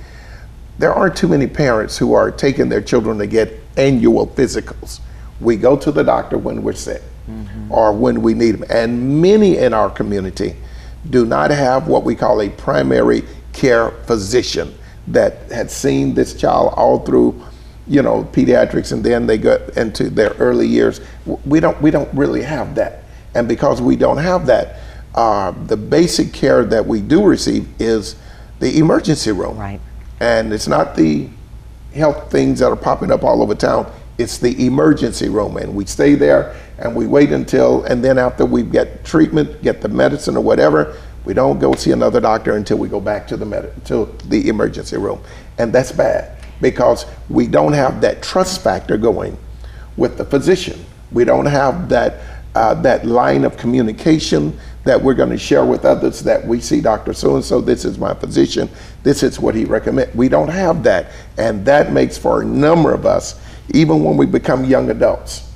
there 0.78 0.92
aren't 0.92 1.16
too 1.16 1.28
many 1.28 1.46
parents 1.46 1.98
who 1.98 2.14
are 2.14 2.30
taking 2.30 2.68
their 2.68 2.80
children 2.80 3.18
to 3.18 3.26
get 3.26 3.60
annual 3.76 4.26
physicals. 4.26 5.00
We 5.40 5.56
go 5.56 5.76
to 5.76 5.92
the 5.92 6.02
doctor 6.02 6.38
when 6.38 6.62
we're 6.62 6.72
sick 6.72 7.02
mm-hmm. 7.28 7.72
or 7.72 7.92
when 7.92 8.22
we 8.22 8.34
need 8.34 8.52
them. 8.52 8.64
And 8.70 9.20
many 9.20 9.58
in 9.58 9.74
our 9.74 9.90
community 9.90 10.56
do 11.10 11.26
not 11.26 11.50
have 11.50 11.86
what 11.86 12.04
we 12.04 12.14
call 12.14 12.40
a 12.40 12.48
primary 12.48 13.24
care 13.52 13.90
physician 14.06 14.74
that 15.08 15.50
had 15.50 15.70
seen 15.70 16.14
this 16.14 16.34
child 16.34 16.74
all 16.76 16.98
through, 17.00 17.40
you 17.86 18.02
know, 18.02 18.24
pediatrics 18.32 18.92
and 18.92 19.04
then 19.04 19.26
they 19.26 19.38
got 19.38 19.76
into 19.76 20.10
their 20.10 20.30
early 20.38 20.66
years. 20.66 21.00
We 21.44 21.60
don't, 21.60 21.80
we 21.82 21.90
don't 21.90 22.12
really 22.14 22.42
have 22.42 22.74
that. 22.76 23.04
And 23.34 23.48
because 23.48 23.82
we 23.82 23.96
don't 23.96 24.18
have 24.18 24.46
that, 24.46 24.80
uh, 25.14 25.52
the 25.66 25.76
basic 25.76 26.32
care 26.32 26.64
that 26.64 26.86
we 26.86 27.00
do 27.00 27.24
receive 27.24 27.68
is 27.80 28.16
the 28.60 28.78
emergency 28.78 29.32
room. 29.32 29.56
Right. 29.58 29.80
And 30.20 30.52
it's 30.52 30.68
not 30.68 30.96
the 30.96 31.28
health 31.94 32.30
things 32.30 32.58
that 32.60 32.70
are 32.70 32.76
popping 32.76 33.10
up 33.10 33.22
all 33.22 33.42
over 33.42 33.54
town. 33.54 33.92
It's 34.16 34.38
the 34.38 34.64
emergency 34.66 35.28
room, 35.28 35.56
and 35.56 35.74
we 35.74 35.86
stay 35.86 36.14
there 36.14 36.56
and 36.78 36.94
we 36.94 37.06
wait 37.06 37.32
until, 37.32 37.84
and 37.84 38.02
then 38.02 38.18
after 38.18 38.44
we 38.44 38.62
get 38.62 39.04
treatment, 39.04 39.62
get 39.62 39.80
the 39.80 39.88
medicine 39.88 40.36
or 40.36 40.40
whatever, 40.42 40.96
we 41.24 41.34
don't 41.34 41.58
go 41.58 41.74
see 41.74 41.92
another 41.92 42.20
doctor 42.20 42.56
until 42.56 42.78
we 42.78 42.88
go 42.88 43.00
back 43.00 43.26
to 43.28 43.36
the 43.36 43.46
med- 43.46 43.72
to 43.86 44.14
the 44.26 44.48
emergency 44.48 44.96
room, 44.96 45.22
and 45.58 45.72
that's 45.72 45.92
bad 45.92 46.36
because 46.60 47.06
we 47.28 47.46
don't 47.46 47.72
have 47.72 48.00
that 48.00 48.22
trust 48.22 48.62
factor 48.62 48.96
going 48.96 49.36
with 49.96 50.18
the 50.18 50.24
physician. 50.24 50.84
We 51.12 51.24
don't 51.24 51.46
have 51.46 51.88
that 51.88 52.20
uh, 52.54 52.74
that 52.82 53.04
line 53.06 53.44
of 53.44 53.56
communication 53.56 54.58
that 54.84 55.00
we're 55.00 55.14
going 55.14 55.30
to 55.30 55.38
share 55.38 55.64
with 55.64 55.84
others 55.84 56.20
that 56.20 56.46
we 56.46 56.60
see 56.60 56.80
Dr. 56.80 57.14
So 57.14 57.36
and 57.36 57.44
so. 57.44 57.60
This 57.60 57.84
is 57.84 57.98
my 57.98 58.14
physician. 58.14 58.68
This 59.02 59.22
is 59.22 59.40
what 59.40 59.54
he 59.54 59.64
recommends. 59.64 60.14
We 60.14 60.28
don't 60.28 60.50
have 60.50 60.82
that, 60.84 61.10
and 61.38 61.64
that 61.64 61.92
makes 61.92 62.18
for 62.18 62.42
a 62.42 62.44
number 62.44 62.92
of 62.92 63.06
us, 63.06 63.40
even 63.72 64.04
when 64.04 64.16
we 64.16 64.26
become 64.26 64.64
young 64.64 64.90
adults, 64.90 65.50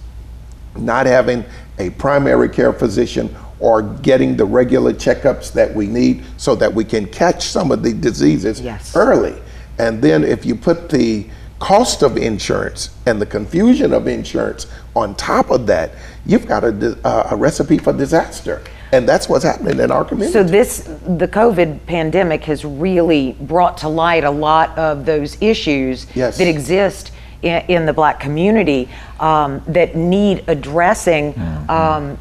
not 0.77 1.07
having 1.07 1.45
a 1.79 1.91
primary 1.91 2.49
care 2.49 2.73
physician 2.73 3.35
or 3.61 3.83
getting 3.83 4.37
the 4.37 4.45
regular 4.45 4.93
checkups 4.93 5.53
that 5.53 5.75
we 5.75 5.87
need 5.87 6.23
so 6.37 6.55
that 6.55 6.73
we 6.73 6.85
can 6.85 7.07
catch 7.07 7.43
some 7.43 7.71
of 7.73 7.83
the 7.83 7.93
diseases 7.93 8.61
Yes. 8.61 8.95
early. 8.95 9.35
And 9.79 10.01
then 10.03 10.25
if 10.25 10.45
you 10.47 10.55
put 10.55 10.89
the 10.89 11.27
cost 11.59 12.03
of 12.03 12.17
insurance 12.17 12.91
and 13.07 13.21
the 13.21 13.27
confusion 13.27 13.93
of 13.93 14.07
insurance 14.07 14.67
on 14.95 15.15
top 15.17 15.51
of 15.51 15.67
that, 15.67 15.91
you've 16.25 16.47
got 16.47 16.63
a, 16.65 16.97
uh, 17.05 17.29
a 17.31 17.37
recipe 17.37 17.79
for 17.79 17.93
disaster. 17.93 18.63
And 18.93 19.07
that's 19.09 19.29
what's 19.29 19.45
happening 19.45 19.81
in 19.81 19.91
our 19.91 20.05
community. 20.05 20.33
So 20.33 20.43
this, 20.43 20.81
the 21.07 21.29
COVID 21.29 21.85
pandemic 21.87 22.45
has 22.45 22.65
really 22.65 23.37
brought 23.41 23.77
to 23.79 23.89
light 23.89 24.25
a 24.25 24.31
lot 24.31 24.77
of 24.79 25.05
those 25.05 25.37
issues 25.43 26.07
Yes. 26.15 26.39
that 26.39 26.49
exist 26.49 27.11
in, 27.43 27.63
in 27.69 27.87
the 27.87 27.93
black 27.93 28.19
community 28.19 28.89
um, 29.21 29.63
that 29.67 29.95
need 29.95 30.43
addressing 30.49 31.35
um, 31.69 32.19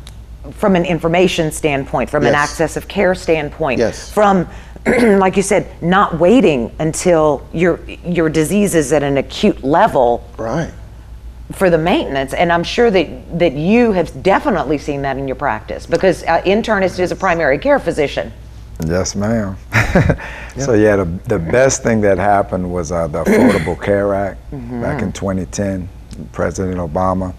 from 0.51 0.75
an 0.75 0.86
information 0.86 1.51
standpoint, 1.51 2.10
from 2.10 2.25
an 2.25 2.36
access 2.36 2.77
of 2.77 2.88
care 2.88 3.15
standpoint, 3.15 3.79
Yes. 3.79 4.12
from 4.12 4.47
like 4.86 5.36
you 5.36 5.43
said, 5.43 5.69
not 5.81 6.17
waiting 6.17 6.73
until 6.79 7.45
your 7.53 7.79
your 8.05 8.29
disease 8.29 8.73
is 8.75 8.93
at 8.93 9.03
an 9.03 9.17
acute 9.17 9.63
level 9.63 10.23
right. 10.38 10.71
for 11.51 11.69
the 11.69 11.77
maintenance 11.77 12.33
and 12.33 12.51
i'm 12.53 12.63
sure 12.63 12.89
that 12.91 13.07
that 13.39 13.53
you 13.53 13.91
have 13.91 14.23
definitely 14.23 14.77
seen 14.77 15.01
that 15.01 15.17
in 15.17 15.27
your 15.27 15.36
practice 15.36 15.86
because 15.86 16.23
uh, 16.23 16.41
internist 16.43 16.99
is 16.99 17.12
a 17.12 17.15
primary 17.15 17.57
care 17.57 17.79
physician 17.79 18.31
Yes, 18.86 19.15
ma'am. 19.15 19.57
So 20.57 20.73
yeah, 20.73 20.95
the, 20.95 21.05
the 21.27 21.38
best 21.38 21.83
thing 21.83 22.01
that 22.01 22.17
happened 22.17 22.71
was 22.71 22.91
uh, 22.91 23.07
the 23.07 23.23
Affordable 23.23 23.79
Care 23.83 24.15
Act 24.15 24.41
back 24.51 25.03
in 25.03 25.12
2010, 25.12 25.88
President 26.31 26.77
Obama, 26.77 27.36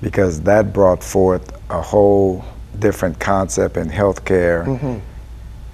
because 0.00 0.40
that 0.42 0.72
brought 0.72 1.02
forth 1.02 1.55
a 1.70 1.80
whole 1.80 2.44
different 2.78 3.18
concept 3.18 3.76
in 3.76 3.88
healthcare 3.88 4.64
mm-hmm. 4.66 4.98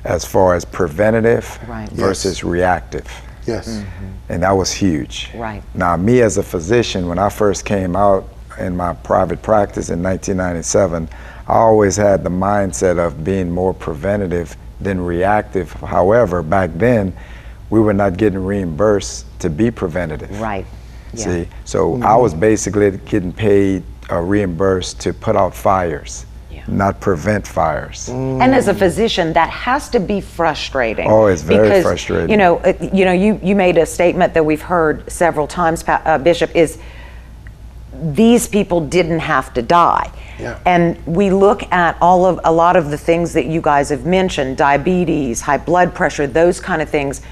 as 0.05 0.25
far 0.25 0.55
as 0.55 0.65
preventative 0.65 1.59
Right. 1.69 1.89
Yes. 1.91 2.01
versus 2.01 2.45
reactive. 2.45 3.09
Yes. 3.47 3.69
Mm-hmm. 3.69 4.07
And 4.29 4.43
that 4.43 4.53
was 4.53 4.73
huge. 4.73 5.31
Right. 5.35 5.63
Now, 5.75 5.97
me 5.97 6.23
as 6.23 6.39
a 6.39 6.43
physician, 6.43 7.09
when 7.09 7.19
I 7.19 7.29
first 7.29 7.65
came 7.65 7.97
out 7.97 8.29
in 8.59 8.77
my 8.77 8.95
private 8.95 9.43
practice 9.43 9.91
in 9.91 10.03
1997, 10.03 11.09
I 11.49 11.53
always 11.53 11.97
had 11.97 12.23
the 12.23 12.31
mindset 12.31 13.05
of 13.05 13.25
being 13.25 13.51
more 13.51 13.75
preventative 13.75 14.57
than 14.81 15.01
reactive. 15.01 15.73
However, 15.73 16.43
back 16.43 16.71
then, 16.75 17.13
we 17.71 17.81
were 17.81 17.93
not 17.93 18.17
getting 18.17 18.45
reimbursed 18.45 19.27
to 19.41 19.51
be 19.51 19.71
preventative. 19.71 20.41
right 20.41 20.67
yeah. 21.15 21.25
See, 21.25 21.49
so 21.65 21.95
I 21.95 21.99
mm-hmm. 21.99 22.23
was 22.23 22.35
basically 22.35 22.91
getting 22.99 23.33
paid 23.33 23.83
uh, 24.13 24.21
reimbursed 24.21 25.01
to 25.01 25.13
put 25.15 25.37
out 25.37 25.55
fires, 25.55 26.27
Yeah. 26.51 26.63
not 26.69 27.01
prevent 27.01 27.47
fires. 27.47 28.09
and 28.09 28.55
as 28.55 28.69
a 28.69 28.75
physician 28.75 29.33
that 29.33 29.49
has 29.51 29.89
to 29.89 29.99
be 30.01 30.21
frustrating 30.21 31.11
Oh, 31.11 31.27
it's 31.27 31.43
very 31.43 31.69
because, 31.69 31.83
frustrating. 31.85 32.29
you 32.31 32.37
know 32.37 32.57
uh, 32.59 32.73
you 32.93 33.05
know 33.07 33.13
you 33.13 33.41
you 33.43 33.55
made 33.57 33.79
a 33.79 33.87
statement 33.87 34.35
that 34.35 34.45
we've 34.45 34.63
heard 34.63 35.11
several 35.11 35.47
times 35.47 35.83
uh, 35.89 36.19
bishop 36.19 36.55
is 36.55 36.79
these 38.15 38.49
people 38.49 38.81
didn't 38.81 39.21
have 39.21 39.53
to 39.55 39.63
die 39.63 40.11
Yeah. 40.39 40.59
and 40.67 40.97
we 41.07 41.31
look 41.31 41.63
at 41.73 41.97
all 42.01 42.25
of 42.27 42.41
a 42.45 42.53
lot 42.53 42.77
of 42.77 42.91
the 42.91 42.99
things 42.99 43.33
that 43.33 43.47
you 43.47 43.61
guys 43.61 43.89
have 43.91 44.05
mentioned 44.07 44.57
diabetes 44.57 45.41
high 45.41 45.59
blood 45.59 45.95
pressure 45.95 46.27
those 46.27 46.61
kind 46.61 46.83
of 46.83 46.89
things 46.91 47.23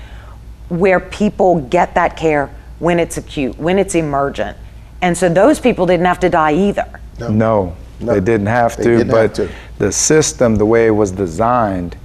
where 0.69 1.01
people 1.01 1.61
get 1.61 1.95
that 1.95 2.17
care 2.17 2.49
when 2.79 2.99
it's 2.99 3.17
acute 3.19 3.59
when 3.59 3.79
it's 3.79 3.95
emergent 3.95 4.57
and 5.03 5.17
so 5.17 5.29
those 5.29 5.59
people 5.61 5.87
didn't 5.87 6.07
have 6.07 6.21
to 6.21 6.29
die 6.29 6.53
either 6.53 6.87
No, 7.19 7.75
No. 8.01 8.13
they 8.15 8.21
didn't 8.21 8.47
have 8.47 8.77
They 8.77 8.85
to, 8.85 8.97
didn't 8.99 9.11
but 9.11 9.37
have 9.37 9.49
to. 9.49 9.49
the 9.79 9.93
system, 9.93 10.57
the 10.57 10.67
way 10.67 10.87
it 10.87 10.91
was 10.91 11.11
designed, 11.11 11.97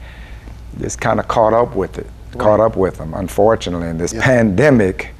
just 0.79 0.99
kind 0.99 1.19
of 1.19 1.27
caught 1.27 1.53
up 1.53 1.75
with 1.75 1.97
it, 1.97 2.07
caught 2.37 2.59
up 2.59 2.75
with 2.75 2.97
them, 2.97 3.13
unfortunately. 3.13 3.87
And 3.87 3.99
this 3.99 4.13
pandemic 4.13 5.13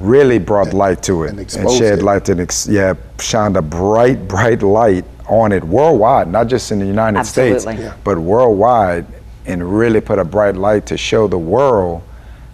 really 0.00 0.38
brought 0.38 0.72
light 0.74 1.02
to 1.04 1.24
it 1.24 1.30
and 1.30 1.38
and, 1.40 1.70
shed 1.70 1.98
it. 2.00 2.02
light 2.02 2.28
and 2.28 2.40
ex- 2.40 2.66
yeah, 2.66 2.94
shined 3.20 3.56
a 3.56 3.62
bright, 3.62 4.28
bright 4.28 4.62
light 4.62 5.04
on 5.28 5.52
it 5.52 5.64
worldwide, 5.64 6.28
not 6.30 6.48
just 6.48 6.70
in 6.72 6.78
the 6.78 6.86
United 6.86 7.24
States, 7.24 7.64
Yeah. 7.66 7.92
but 8.04 8.18
worldwide, 8.18 9.06
and 9.46 9.62
really 9.78 10.00
put 10.00 10.18
a 10.18 10.24
bright 10.24 10.56
light 10.56 10.84
to 10.86 10.96
show 10.96 11.26
the 11.28 11.38
world 11.38 12.02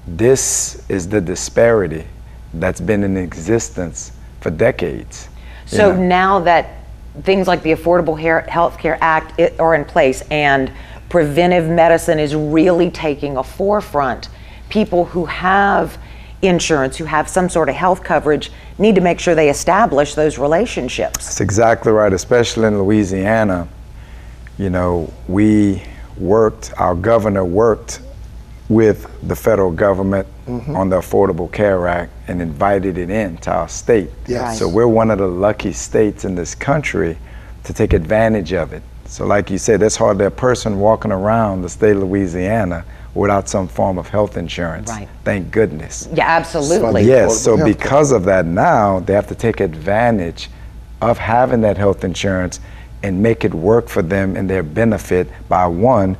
this 0.06 0.82
is 0.88 1.08
the 1.08 1.20
disparity 1.20 2.04
that's 2.54 2.80
been 2.80 3.04
in 3.04 3.16
existence 3.16 4.12
for 4.40 4.50
decades. 4.50 5.28
you 5.66 5.78
So 5.78 5.92
know. 5.92 6.02
now 6.02 6.40
that 6.40 6.80
things 7.22 7.46
like 7.46 7.62
the 7.62 7.72
Affordable 7.72 8.18
Health 8.48 8.78
Care 8.78 8.98
Act 9.00 9.40
are 9.58 9.74
in 9.74 9.84
place 9.84 10.22
and 10.30 10.72
preventive 11.08 11.68
medicine 11.68 12.18
is 12.18 12.34
really 12.34 12.90
taking 12.90 13.36
a 13.36 13.42
forefront, 13.42 14.28
people 14.68 15.04
who 15.06 15.24
have 15.26 15.98
insurance, 16.42 16.96
who 16.96 17.04
have 17.04 17.28
some 17.28 17.48
sort 17.48 17.68
of 17.68 17.74
health 17.74 18.02
coverage, 18.02 18.50
need 18.78 18.94
to 18.94 19.00
make 19.00 19.20
sure 19.20 19.34
they 19.34 19.50
establish 19.50 20.14
those 20.14 20.38
relationships. 20.38 21.26
That's 21.26 21.40
exactly 21.40 21.92
right, 21.92 22.12
especially 22.12 22.66
in 22.68 22.78
Louisiana. 22.78 23.68
You 24.56 24.70
know, 24.70 25.12
we 25.28 25.82
worked, 26.16 26.72
our 26.78 26.94
governor 26.94 27.44
worked 27.44 28.00
with 28.68 29.10
the 29.26 29.34
federal 29.34 29.72
government 29.72 30.28
mm-hmm. 30.46 30.76
on 30.76 30.88
the 30.88 31.00
Affordable 31.00 31.50
Care 31.52 31.88
Act 31.88 32.12
and 32.30 32.40
invited 32.40 32.96
it 32.96 33.10
into 33.10 33.50
our 33.50 33.68
state. 33.68 34.08
Yes. 34.26 34.42
Right. 34.42 34.56
So 34.56 34.68
we're 34.68 34.86
one 34.86 35.10
of 35.10 35.18
the 35.18 35.26
lucky 35.26 35.72
states 35.72 36.24
in 36.24 36.36
this 36.36 36.54
country 36.54 37.18
to 37.64 37.72
take 37.74 37.92
advantage 37.92 38.52
of 38.52 38.72
it. 38.72 38.82
So, 39.06 39.26
like 39.26 39.50
you 39.50 39.58
said, 39.58 39.80
there's 39.80 39.96
hardly 39.96 40.26
a 40.26 40.30
person 40.30 40.78
walking 40.78 41.10
around 41.10 41.62
the 41.62 41.68
state 41.68 41.96
of 41.96 42.04
Louisiana 42.04 42.84
without 43.14 43.48
some 43.48 43.66
form 43.66 43.98
of 43.98 44.08
health 44.08 44.36
insurance. 44.36 44.88
Right. 44.88 45.08
Thank 45.24 45.50
goodness. 45.50 46.08
Yeah, 46.14 46.28
absolutely. 46.28 47.02
Yes, 47.02 47.40
so 47.40 47.62
because 47.62 48.12
of 48.12 48.24
that, 48.26 48.46
now 48.46 49.00
they 49.00 49.12
have 49.12 49.26
to 49.26 49.34
take 49.34 49.58
advantage 49.58 50.48
of 51.02 51.18
having 51.18 51.60
that 51.62 51.76
health 51.76 52.04
insurance 52.04 52.60
and 53.02 53.20
make 53.20 53.44
it 53.44 53.52
work 53.52 53.88
for 53.88 54.02
them 54.02 54.36
and 54.36 54.48
their 54.48 54.62
benefit 54.62 55.28
by 55.48 55.66
one, 55.66 56.16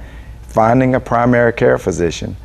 finding 0.55 0.97
a 0.97 1.01
primary 1.01 1.53
care 1.53 1.79
physician, 1.79 2.37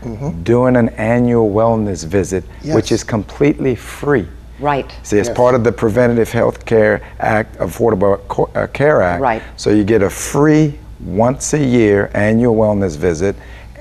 doing 0.44 0.76
an 0.76 0.90
annual 0.90 1.50
wellness 1.52 2.06
visit, 2.06 2.44
which 2.64 2.92
is 2.92 3.04
completely 3.04 3.76
free. 3.76 4.28
Right. 4.60 4.90
See, 5.04 5.18
it's 5.18 5.28
Yes. 5.28 5.36
part 5.38 5.54
of 5.56 5.64
the 5.64 5.72
Preventative 5.72 6.32
Health 6.32 6.66
Care 6.66 7.02
Act, 7.20 7.58
Affordable 7.58 8.20
uh, 8.56 8.68
Care 8.68 9.02
Act. 9.02 9.22
Right. 9.22 9.42
So 9.58 9.70
you 9.72 9.84
get 9.84 10.02
a 10.02 10.10
free 10.10 10.78
once 11.04 11.54
a 11.54 11.60
year 11.60 12.10
annual 12.14 12.56
wellness 12.56 12.96
visit, 12.96 13.36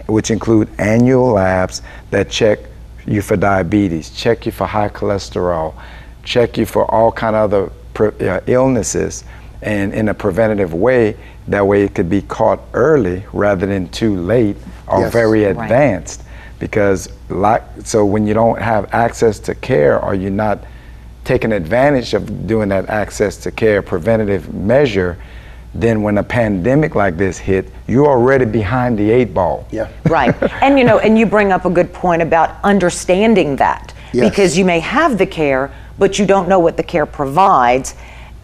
which 0.07 0.31
include 0.31 0.69
annual 0.79 1.33
labs 1.33 1.83
that 2.11 2.29
check 2.29 2.59
you 3.07 3.21
for 3.23 3.37
diabetes, 3.37 4.11
check 4.11 4.47
you 4.47 4.53
for 4.53 4.67
high 4.67 4.89
cholesterol, 4.89 5.75
check 6.25 6.57
you 6.59 6.67
for 6.67 6.91
all 6.91 7.13
kind 7.13 7.37
of 7.37 7.53
other 7.53 7.71
pre- 7.93 8.29
uh, 8.29 8.41
illnesses, 8.47 9.23
and 9.63 9.93
in 9.95 10.09
a 10.09 10.15
preventative 10.15 10.75
way. 10.75 11.15
That 11.49 11.67
way, 11.67 11.83
it 11.85 11.95
could 11.95 12.09
be 12.09 12.23
caught 12.23 12.61
early 12.73 13.25
rather 13.33 13.67
than 13.67 13.89
too 13.89 14.17
late 14.17 14.57
or 14.89 15.01
Yes. 15.01 15.13
very 15.13 15.45
Right. 15.45 15.51
advanced 15.65 16.23
because 16.59 17.09
like 17.29 17.63
so 17.85 18.05
when 18.05 18.27
you 18.27 18.33
don't 18.35 18.61
have 18.61 18.87
access 18.93 19.39
to 19.41 19.55
care 19.55 19.99
or 20.03 20.15
you're 20.15 20.31
not 20.31 20.59
taking 21.25 21.53
advantage 21.53 22.15
of 22.15 22.47
doing 22.47 22.69
that 22.69 22.89
access 22.89 23.37
to 23.39 23.51
care 23.51 23.83
preventative 23.83 24.55
measure 24.55 25.17
then 25.75 26.03
when 26.03 26.19
a 26.19 26.23
pandemic 26.23 26.95
like 26.95 27.17
this 27.17 27.37
hit 27.37 27.69
you're 27.89 28.07
already 28.07 28.45
behind 28.45 28.97
the 28.97 29.11
eight 29.11 29.35
ball 29.35 29.67
Yeah. 29.73 29.89
Right. 30.09 30.35
And 30.63 30.79
you 30.79 30.85
know, 30.85 30.99
and 31.01 31.19
you 31.19 31.27
bring 31.27 31.51
up 31.51 31.65
a 31.65 31.71
good 31.71 31.93
point 31.93 32.23
about 32.23 32.51
understanding 32.63 33.57
that 33.57 33.93
Yes. 34.13 34.31
because 34.31 34.57
you 34.57 34.65
may 34.65 34.79
have 34.81 35.19
the 35.19 35.27
care, 35.27 35.71
but 35.99 36.19
you 36.21 36.25
don't 36.27 36.47
know 36.49 36.61
what 36.61 36.77
the 36.77 36.85
care 36.85 37.05
provides. 37.07 37.95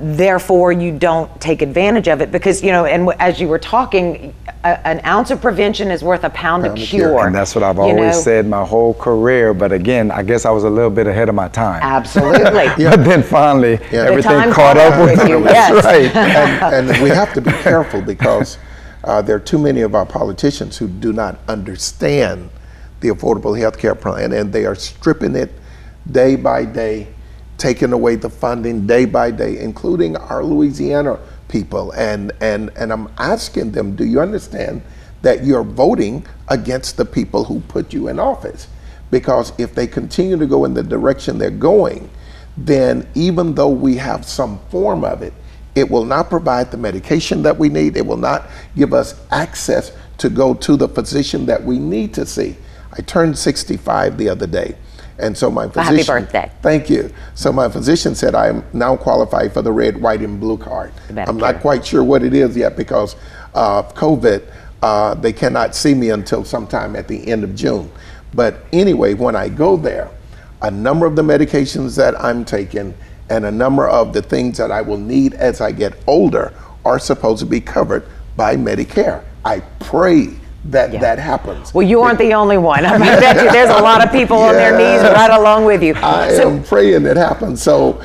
Therefore, 0.02 0.72
you 0.72 0.96
don't 0.98 1.40
take 1.40 1.62
advantage 1.62 2.08
of 2.08 2.20
it 2.20 2.32
because, 2.32 2.62
you 2.62 2.72
know, 2.72 2.84
and 2.86 3.10
as 3.20 3.40
you 3.40 3.48
were 3.48 3.58
talking, 3.58 4.34
a, 4.64 4.86
an 4.86 5.00
ounce 5.04 5.30
of 5.30 5.40
prevention 5.40 5.90
is 5.90 6.02
worth 6.02 6.24
a 6.24 6.30
pound, 6.30 6.64
of 6.64 6.70
Pound 6.72 6.82
of 6.82 6.88
cure. 6.88 7.08
cure. 7.10 7.26
and 7.26 7.34
that's 7.34 7.54
what 7.54 7.64
i've 7.64 7.76
You 7.76 7.82
always 7.82 8.16
know? 8.16 8.22
said 8.22 8.46
my 8.46 8.62
whole 8.62 8.92
career 8.92 9.54
but 9.54 9.72
again 9.72 10.10
i 10.10 10.22
guess 10.22 10.44
i 10.44 10.50
was 10.50 10.64
a 10.64 10.68
little 10.68 10.90
bit 10.90 11.06
ahead 11.06 11.30
of 11.30 11.34
my 11.34 11.48
time 11.48 11.80
Absolutely. 11.82 12.68
but 12.84 13.02
then 13.04 13.22
finally 13.22 13.78
Yeah. 13.90 14.04
Everything 14.04 14.32
time 14.32 14.52
caught 14.52 14.76
caught 14.76 14.76
up 14.76 14.92
up 14.94 15.00
with 15.00 15.18
with 15.18 15.24
me 15.24 15.30
you, 15.30 15.44
that's 15.44 15.84
yes. 15.84 15.84
right 15.84 16.16
and, 16.74 16.90
and 16.90 17.02
we 17.02 17.08
have 17.08 17.32
to 17.32 17.40
be 17.40 17.52
careful 17.52 18.02
because 18.02 18.58
uh, 19.04 19.22
there 19.22 19.36
are 19.36 19.40
too 19.40 19.58
many 19.58 19.80
of 19.80 19.94
our 19.94 20.04
politicians 20.04 20.76
who 20.76 20.88
do 20.88 21.10
not 21.14 21.38
understand 21.48 22.50
the 23.00 23.08
Affordable 23.08 23.58
Health 23.58 23.78
Care 23.78 23.94
Plan, 23.94 24.32
and 24.32 24.52
they 24.52 24.66
are 24.66 24.74
stripping 24.74 25.34
it 25.36 25.50
day 26.10 26.36
by 26.36 26.66
day, 26.66 27.08
taking 27.60 27.92
away 27.92 28.16
the 28.16 28.30
funding 28.30 28.86
day 28.86 29.04
by 29.04 29.30
day, 29.30 29.58
including 29.60 30.16
our 30.16 30.42
Louisiana 30.42 31.20
people. 31.48 31.92
And, 31.92 32.32
and, 32.40 32.70
and 32.76 32.90
I'm 32.90 33.08
asking 33.18 33.72
them, 33.72 33.94
do 33.94 34.04
you 34.04 34.20
understand 34.20 34.82
that 35.22 35.44
you're 35.44 35.62
voting 35.62 36.26
against 36.48 36.96
the 36.96 37.04
people 37.04 37.44
who 37.44 37.60
put 37.60 37.92
you 37.92 38.08
in 38.08 38.18
office? 38.18 38.66
Because 39.10 39.52
if 39.58 39.74
they 39.74 39.86
continue 39.86 40.38
to 40.38 40.46
go 40.46 40.64
in 40.64 40.72
the 40.72 40.82
direction 40.82 41.36
they're 41.36 41.50
going, 41.50 42.08
then 42.56 43.06
even 43.14 43.54
though 43.54 43.68
we 43.68 43.96
have 43.96 44.24
some 44.24 44.58
form 44.70 45.04
of 45.04 45.20
it, 45.22 45.34
it 45.74 45.88
will 45.88 46.04
not 46.04 46.30
provide 46.30 46.70
the 46.70 46.76
medication 46.78 47.42
that 47.42 47.56
we 47.56 47.68
need. 47.68 47.96
It 47.96 48.06
will 48.06 48.16
not 48.16 48.48
give 48.74 48.94
us 48.94 49.20
access 49.30 49.92
to 50.18 50.30
go 50.30 50.54
to 50.54 50.76
the 50.76 50.88
physician 50.88 51.46
that 51.46 51.62
we 51.62 51.78
need 51.78 52.14
to 52.14 52.24
see. 52.24 52.56
I 52.92 53.02
turned 53.02 53.38
65 53.38 54.16
the 54.16 54.30
other 54.30 54.46
day. 54.46 54.76
And 55.20 55.36
so 55.36 55.50
my 55.50 55.64
happy 55.64 55.98
physician. 55.98 56.24
birthday. 56.24 56.50
Thank 56.62 56.90
you. 56.90 57.12
So 57.34 57.52
my 57.52 57.68
physician 57.68 58.14
said 58.14 58.34
I 58.34 58.48
am 58.48 58.64
now 58.72 58.96
qualified 58.96 59.52
for 59.52 59.62
the 59.62 59.72
red, 59.72 60.00
white, 60.00 60.20
and 60.20 60.40
blue 60.40 60.58
card. 60.58 60.92
I'm 61.16 61.36
not 61.36 61.60
quite 61.60 61.86
sure 61.86 62.02
what 62.02 62.22
it 62.22 62.34
is 62.34 62.56
yet 62.56 62.76
because 62.76 63.16
of 63.54 63.94
COVID. 63.94 64.50
Uh, 64.82 65.14
they 65.14 65.32
cannot 65.32 65.74
see 65.74 65.94
me 65.94 66.10
until 66.10 66.44
sometime 66.44 66.96
at 66.96 67.06
the 67.06 67.28
end 67.28 67.44
of 67.44 67.54
June. 67.54 67.90
But 68.32 68.64
anyway, 68.72 69.14
when 69.14 69.36
I 69.36 69.48
go 69.48 69.76
there, 69.76 70.10
a 70.62 70.70
number 70.70 71.06
of 71.06 71.16
the 71.16 71.22
medications 71.22 71.96
that 71.96 72.18
I'm 72.22 72.44
taking 72.44 72.94
and 73.28 73.44
a 73.44 73.50
number 73.50 73.88
of 73.88 74.12
the 74.12 74.22
things 74.22 74.58
that 74.58 74.70
I 74.70 74.82
will 74.82 74.98
need 74.98 75.34
as 75.34 75.60
I 75.60 75.72
get 75.72 75.94
older 76.06 76.52
are 76.84 76.98
supposed 76.98 77.40
to 77.40 77.46
be 77.46 77.60
covered 77.60 78.06
by 78.36 78.56
Medicare. 78.56 79.22
I 79.44 79.60
pray 79.78 80.28
that 80.66 80.92
that 81.00 81.18
happens. 81.18 81.72
Well, 81.72 81.86
you 81.86 82.00
aren't 82.02 82.18
the 82.18 82.34
only 82.34 82.58
one. 82.58 82.84
I 82.86 82.98
bet 82.98 83.42
you 83.42 83.50
there's 83.52 83.70
a 83.70 83.82
lot 83.82 84.04
of 84.04 84.12
people 84.12 84.36
on 84.38 84.54
their 84.54 84.76
knees 84.76 85.02
right 85.02 85.30
along 85.30 85.64
with 85.64 85.82
you. 85.82 85.94
I 85.96 86.32
So- 86.34 86.50
am 86.50 86.62
praying 86.64 87.06
it 87.06 87.16
happens. 87.16 87.62
So, 87.62 88.00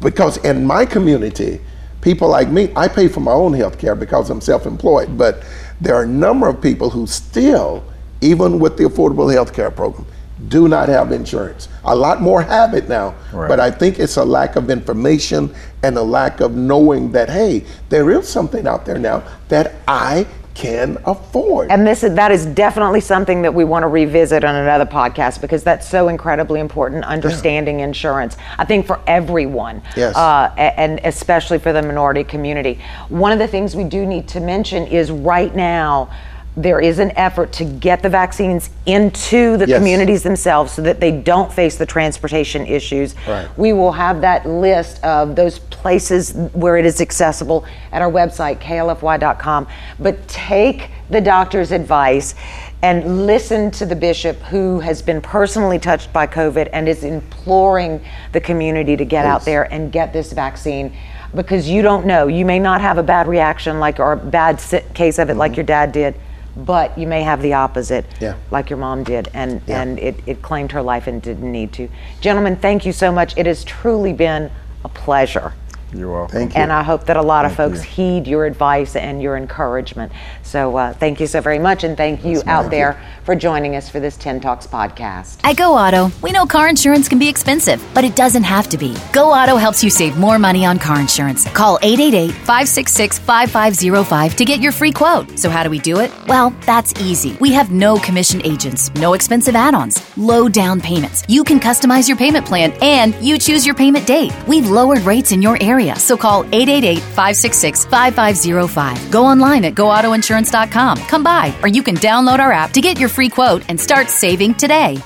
because 0.00 0.36
in 0.44 0.64
my 0.66 0.84
community, 0.84 1.60
people 2.00 2.28
like 2.28 2.48
me, 2.50 2.70
I 2.76 2.88
pay 2.88 3.08
for 3.08 3.20
my 3.20 3.32
own 3.32 3.54
health 3.54 3.78
care 3.78 3.94
because 3.94 4.28
I'm 4.30 4.40
self 4.40 4.66
employed, 4.66 5.16
but 5.16 5.42
there 5.80 5.94
are 5.94 6.02
a 6.04 6.08
number 6.08 6.48
of 6.48 6.60
people 6.60 6.90
who 6.90 7.06
still, 7.06 7.82
even 8.20 8.58
with 8.58 8.76
the 8.76 8.84
Affordable 8.84 9.32
Health 9.32 9.52
Care 9.52 9.70
Program, 9.70 10.06
do 10.48 10.68
not 10.68 10.88
have 10.88 11.10
insurance. 11.10 11.68
A 11.84 11.94
lot 11.96 12.20
more 12.20 12.42
have 12.42 12.74
it 12.74 12.88
now, 12.88 13.14
Right. 13.32 13.48
but 13.48 13.60
I 13.60 13.70
think 13.70 13.98
it's 13.98 14.16
a 14.16 14.24
lack 14.24 14.56
of 14.56 14.68
information 14.68 15.54
and 15.82 15.96
a 15.96 16.02
lack 16.02 16.40
of 16.40 16.54
knowing 16.54 17.12
that, 17.12 17.30
hey, 17.30 17.64
there 17.88 18.10
is 18.10 18.28
something 18.28 18.66
out 18.66 18.84
there 18.84 18.98
now 18.98 19.22
that 19.48 19.74
I 19.88 20.26
can 20.54 20.98
afford. 21.04 21.70
And 21.70 21.86
this 21.86 22.04
is, 22.04 22.14
that 22.14 22.30
is 22.30 22.46
definitely 22.46 23.00
something 23.00 23.42
that 23.42 23.52
we 23.52 23.64
want 23.64 23.82
to 23.82 23.88
revisit 23.88 24.44
on 24.44 24.54
another 24.54 24.86
podcast 24.86 25.40
because 25.40 25.64
that's 25.64 25.88
so 25.88 26.08
incredibly 26.08 26.60
important. 26.60 27.04
Understanding 27.04 27.80
insurance, 27.80 28.36
I 28.56 28.64
think 28.64 28.86
for 28.86 29.00
everyone, 29.06 29.82
Yes. 29.96 30.14
uh, 30.16 30.54
and 30.56 31.00
especially 31.04 31.58
for 31.58 31.72
the 31.72 31.82
minority 31.82 32.24
community. 32.24 32.80
One 33.08 33.32
of 33.32 33.38
the 33.38 33.48
things 33.48 33.74
we 33.74 33.84
do 33.84 34.06
need 34.06 34.28
to 34.28 34.40
mention 34.40 34.86
is 34.86 35.10
right 35.10 35.54
now. 35.54 36.10
There 36.56 36.80
is 36.80 37.00
an 37.00 37.12
effort 37.16 37.52
to 37.54 37.64
get 37.64 38.02
the 38.02 38.08
vaccines 38.08 38.70
into 38.86 39.56
the 39.56 39.66
Yes. 39.66 39.78
communities 39.78 40.22
themselves 40.22 40.72
so 40.72 40.82
that 40.82 41.00
they 41.00 41.10
don't 41.10 41.52
face 41.52 41.76
the 41.76 41.86
transportation 41.86 42.64
issues. 42.66 43.14
Right. 43.26 43.48
We 43.56 43.72
will 43.72 43.92
have 43.92 44.20
that 44.20 44.46
list 44.46 45.02
of 45.02 45.34
those 45.34 45.58
places 45.58 46.32
where 46.52 46.76
it 46.76 46.86
is 46.86 47.00
accessible 47.00 47.64
at 47.92 48.02
our 48.02 48.10
website, 48.10 48.60
klfy.com. 48.60 49.66
But 49.98 50.28
take 50.28 50.90
the 51.10 51.20
doctor's 51.20 51.72
advice 51.72 52.34
and 52.82 53.26
listen 53.26 53.70
to 53.70 53.86
the 53.86 53.96
bishop 53.96 54.36
who 54.42 54.78
has 54.80 55.00
been 55.00 55.20
personally 55.20 55.78
touched 55.78 56.12
by 56.12 56.26
COVID 56.26 56.68
and 56.72 56.86
is 56.88 57.02
imploring 57.02 58.04
the 58.32 58.40
community 58.40 58.96
to 58.96 59.04
get 59.04 59.24
out 59.24 59.44
there 59.44 59.72
and 59.72 59.90
get 59.90 60.12
this 60.12 60.32
vaccine 60.32 60.94
because 61.34 61.68
you 61.68 61.82
don't 61.82 62.06
know. 62.06 62.26
You 62.26 62.44
may 62.44 62.58
not 62.58 62.80
have 62.80 62.98
a 62.98 63.02
bad 63.02 63.26
reaction 63.26 63.80
like 63.80 63.98
or 63.98 64.12
a 64.12 64.16
bad 64.16 64.62
case 64.94 65.18
of 65.18 65.30
it 65.30 65.34
like 65.34 65.52
mm-hmm. 65.52 65.56
your 65.56 65.64
dad 65.64 65.92
did. 65.92 66.14
But 66.56 66.96
you 66.96 67.06
may 67.06 67.22
have 67.22 67.42
the 67.42 67.54
opposite, 67.54 68.06
Yeah. 68.20 68.34
like 68.50 68.70
your 68.70 68.78
mom 68.78 69.02
did, 69.04 69.28
and, 69.34 69.60
Yeah. 69.66 69.82
and 69.82 69.98
it, 69.98 70.16
it 70.26 70.42
claimed 70.42 70.72
her 70.72 70.82
life 70.82 71.06
and 71.06 71.20
didn't 71.20 71.50
need 71.50 71.72
to. 71.74 71.88
Gentlemen, 72.20 72.56
thank 72.56 72.86
you 72.86 72.92
so 72.92 73.10
much. 73.10 73.36
It 73.36 73.46
has 73.46 73.64
truly 73.64 74.12
been 74.12 74.50
a 74.84 74.88
pleasure. 74.88 75.52
You're 75.94 76.10
welcome. 76.10 76.32
Thank 76.38 76.54
you. 76.54 76.60
And 76.60 76.72
I 76.72 76.82
hope 76.82 77.06
that 77.06 77.16
a 77.16 77.22
lot 77.22 77.44
of 77.44 77.54
folks 77.54 77.78
you. 77.78 77.90
heed 77.90 78.26
your 78.26 78.46
advice 78.46 78.96
and 78.96 79.22
your 79.22 79.36
encouragement. 79.36 80.12
So 80.42 80.76
uh, 80.76 80.92
thank 80.94 81.20
you 81.20 81.26
so 81.26 81.40
very 81.40 81.58
much. 81.58 81.84
And 81.84 81.96
thank 81.96 82.24
you 82.24 82.42
out 82.46 82.70
there 82.70 83.00
for 83.24 83.34
joining 83.34 83.76
us 83.76 83.88
for 83.88 84.00
this 84.00 84.16
10 84.16 84.40
Talks 84.40 84.66
podcast. 84.66 85.38
At 85.44 85.56
Go 85.56 85.74
Auto, 85.74 86.10
we 86.22 86.32
know 86.32 86.46
car 86.46 86.68
insurance 86.68 87.08
can 87.08 87.18
be 87.18 87.28
expensive, 87.28 87.84
but 87.94 88.04
it 88.04 88.16
doesn't 88.16 88.42
have 88.42 88.68
to 88.68 88.78
be. 88.78 88.96
Go 89.12 89.32
Auto 89.32 89.56
helps 89.56 89.82
you 89.82 89.90
save 89.90 90.16
more 90.18 90.38
money 90.38 90.66
on 90.66 90.78
car 90.78 91.00
insurance. 91.00 91.48
Call 91.52 91.78
888 91.82 92.32
566 92.32 93.18
5505 93.20 94.36
to 94.36 94.44
get 94.44 94.60
your 94.60 94.72
free 94.72 94.92
quote. 94.92 95.38
So, 95.38 95.48
how 95.50 95.62
do 95.62 95.70
we 95.70 95.78
do 95.78 96.00
it? 96.00 96.10
Well, 96.26 96.50
that's 96.66 96.92
easy. 97.00 97.36
We 97.40 97.52
have 97.52 97.70
no 97.70 97.98
commission 97.98 98.44
agents, 98.44 98.92
no 98.94 99.14
expensive 99.14 99.54
add 99.54 99.74
ons, 99.74 100.16
low 100.16 100.48
down 100.48 100.80
payments. 100.80 101.24
You 101.28 101.44
can 101.44 101.60
customize 101.60 102.08
your 102.08 102.16
payment 102.16 102.46
plan 102.46 102.72
and 102.82 103.14
you 103.16 103.38
choose 103.38 103.64
your 103.66 103.74
payment 103.74 104.06
date. 104.06 104.32
We've 104.46 104.68
lowered 104.68 105.00
rates 105.00 105.32
in 105.32 105.42
your 105.42 105.56
area, 105.60 105.83
so 105.92 106.16
call 106.16 106.44
888 106.44 106.98
566 107.00 107.84
5505. 107.84 109.10
Go 109.10 109.24
online 109.24 109.64
at 109.66 109.74
goautoinsurance.com. 109.74 110.96
Come 110.98 111.22
by, 111.22 111.54
or 111.62 111.68
you 111.68 111.82
can 111.82 111.96
download 111.96 112.38
our 112.38 112.52
app 112.52 112.70
to 112.70 112.80
get 112.80 112.98
your 112.98 113.08
free 113.08 113.28
quote 113.28 113.62
and 113.68 113.78
start 113.78 114.08
saving 114.08 114.54
today. 114.54 114.96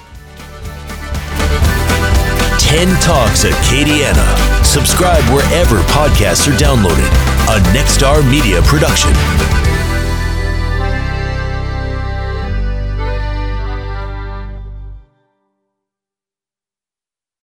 10 2.69 2.89
Talks 3.01 3.45
at 3.45 3.53
Acadiana. 3.53 4.65
Subscribe 4.65 5.25
wherever 5.33 5.81
podcasts 5.85 6.47
are 6.47 6.57
downloaded. 6.59 7.09
A 7.49 7.61
Nexstar 7.73 8.23
Media 8.31 8.61
production. 8.63 9.68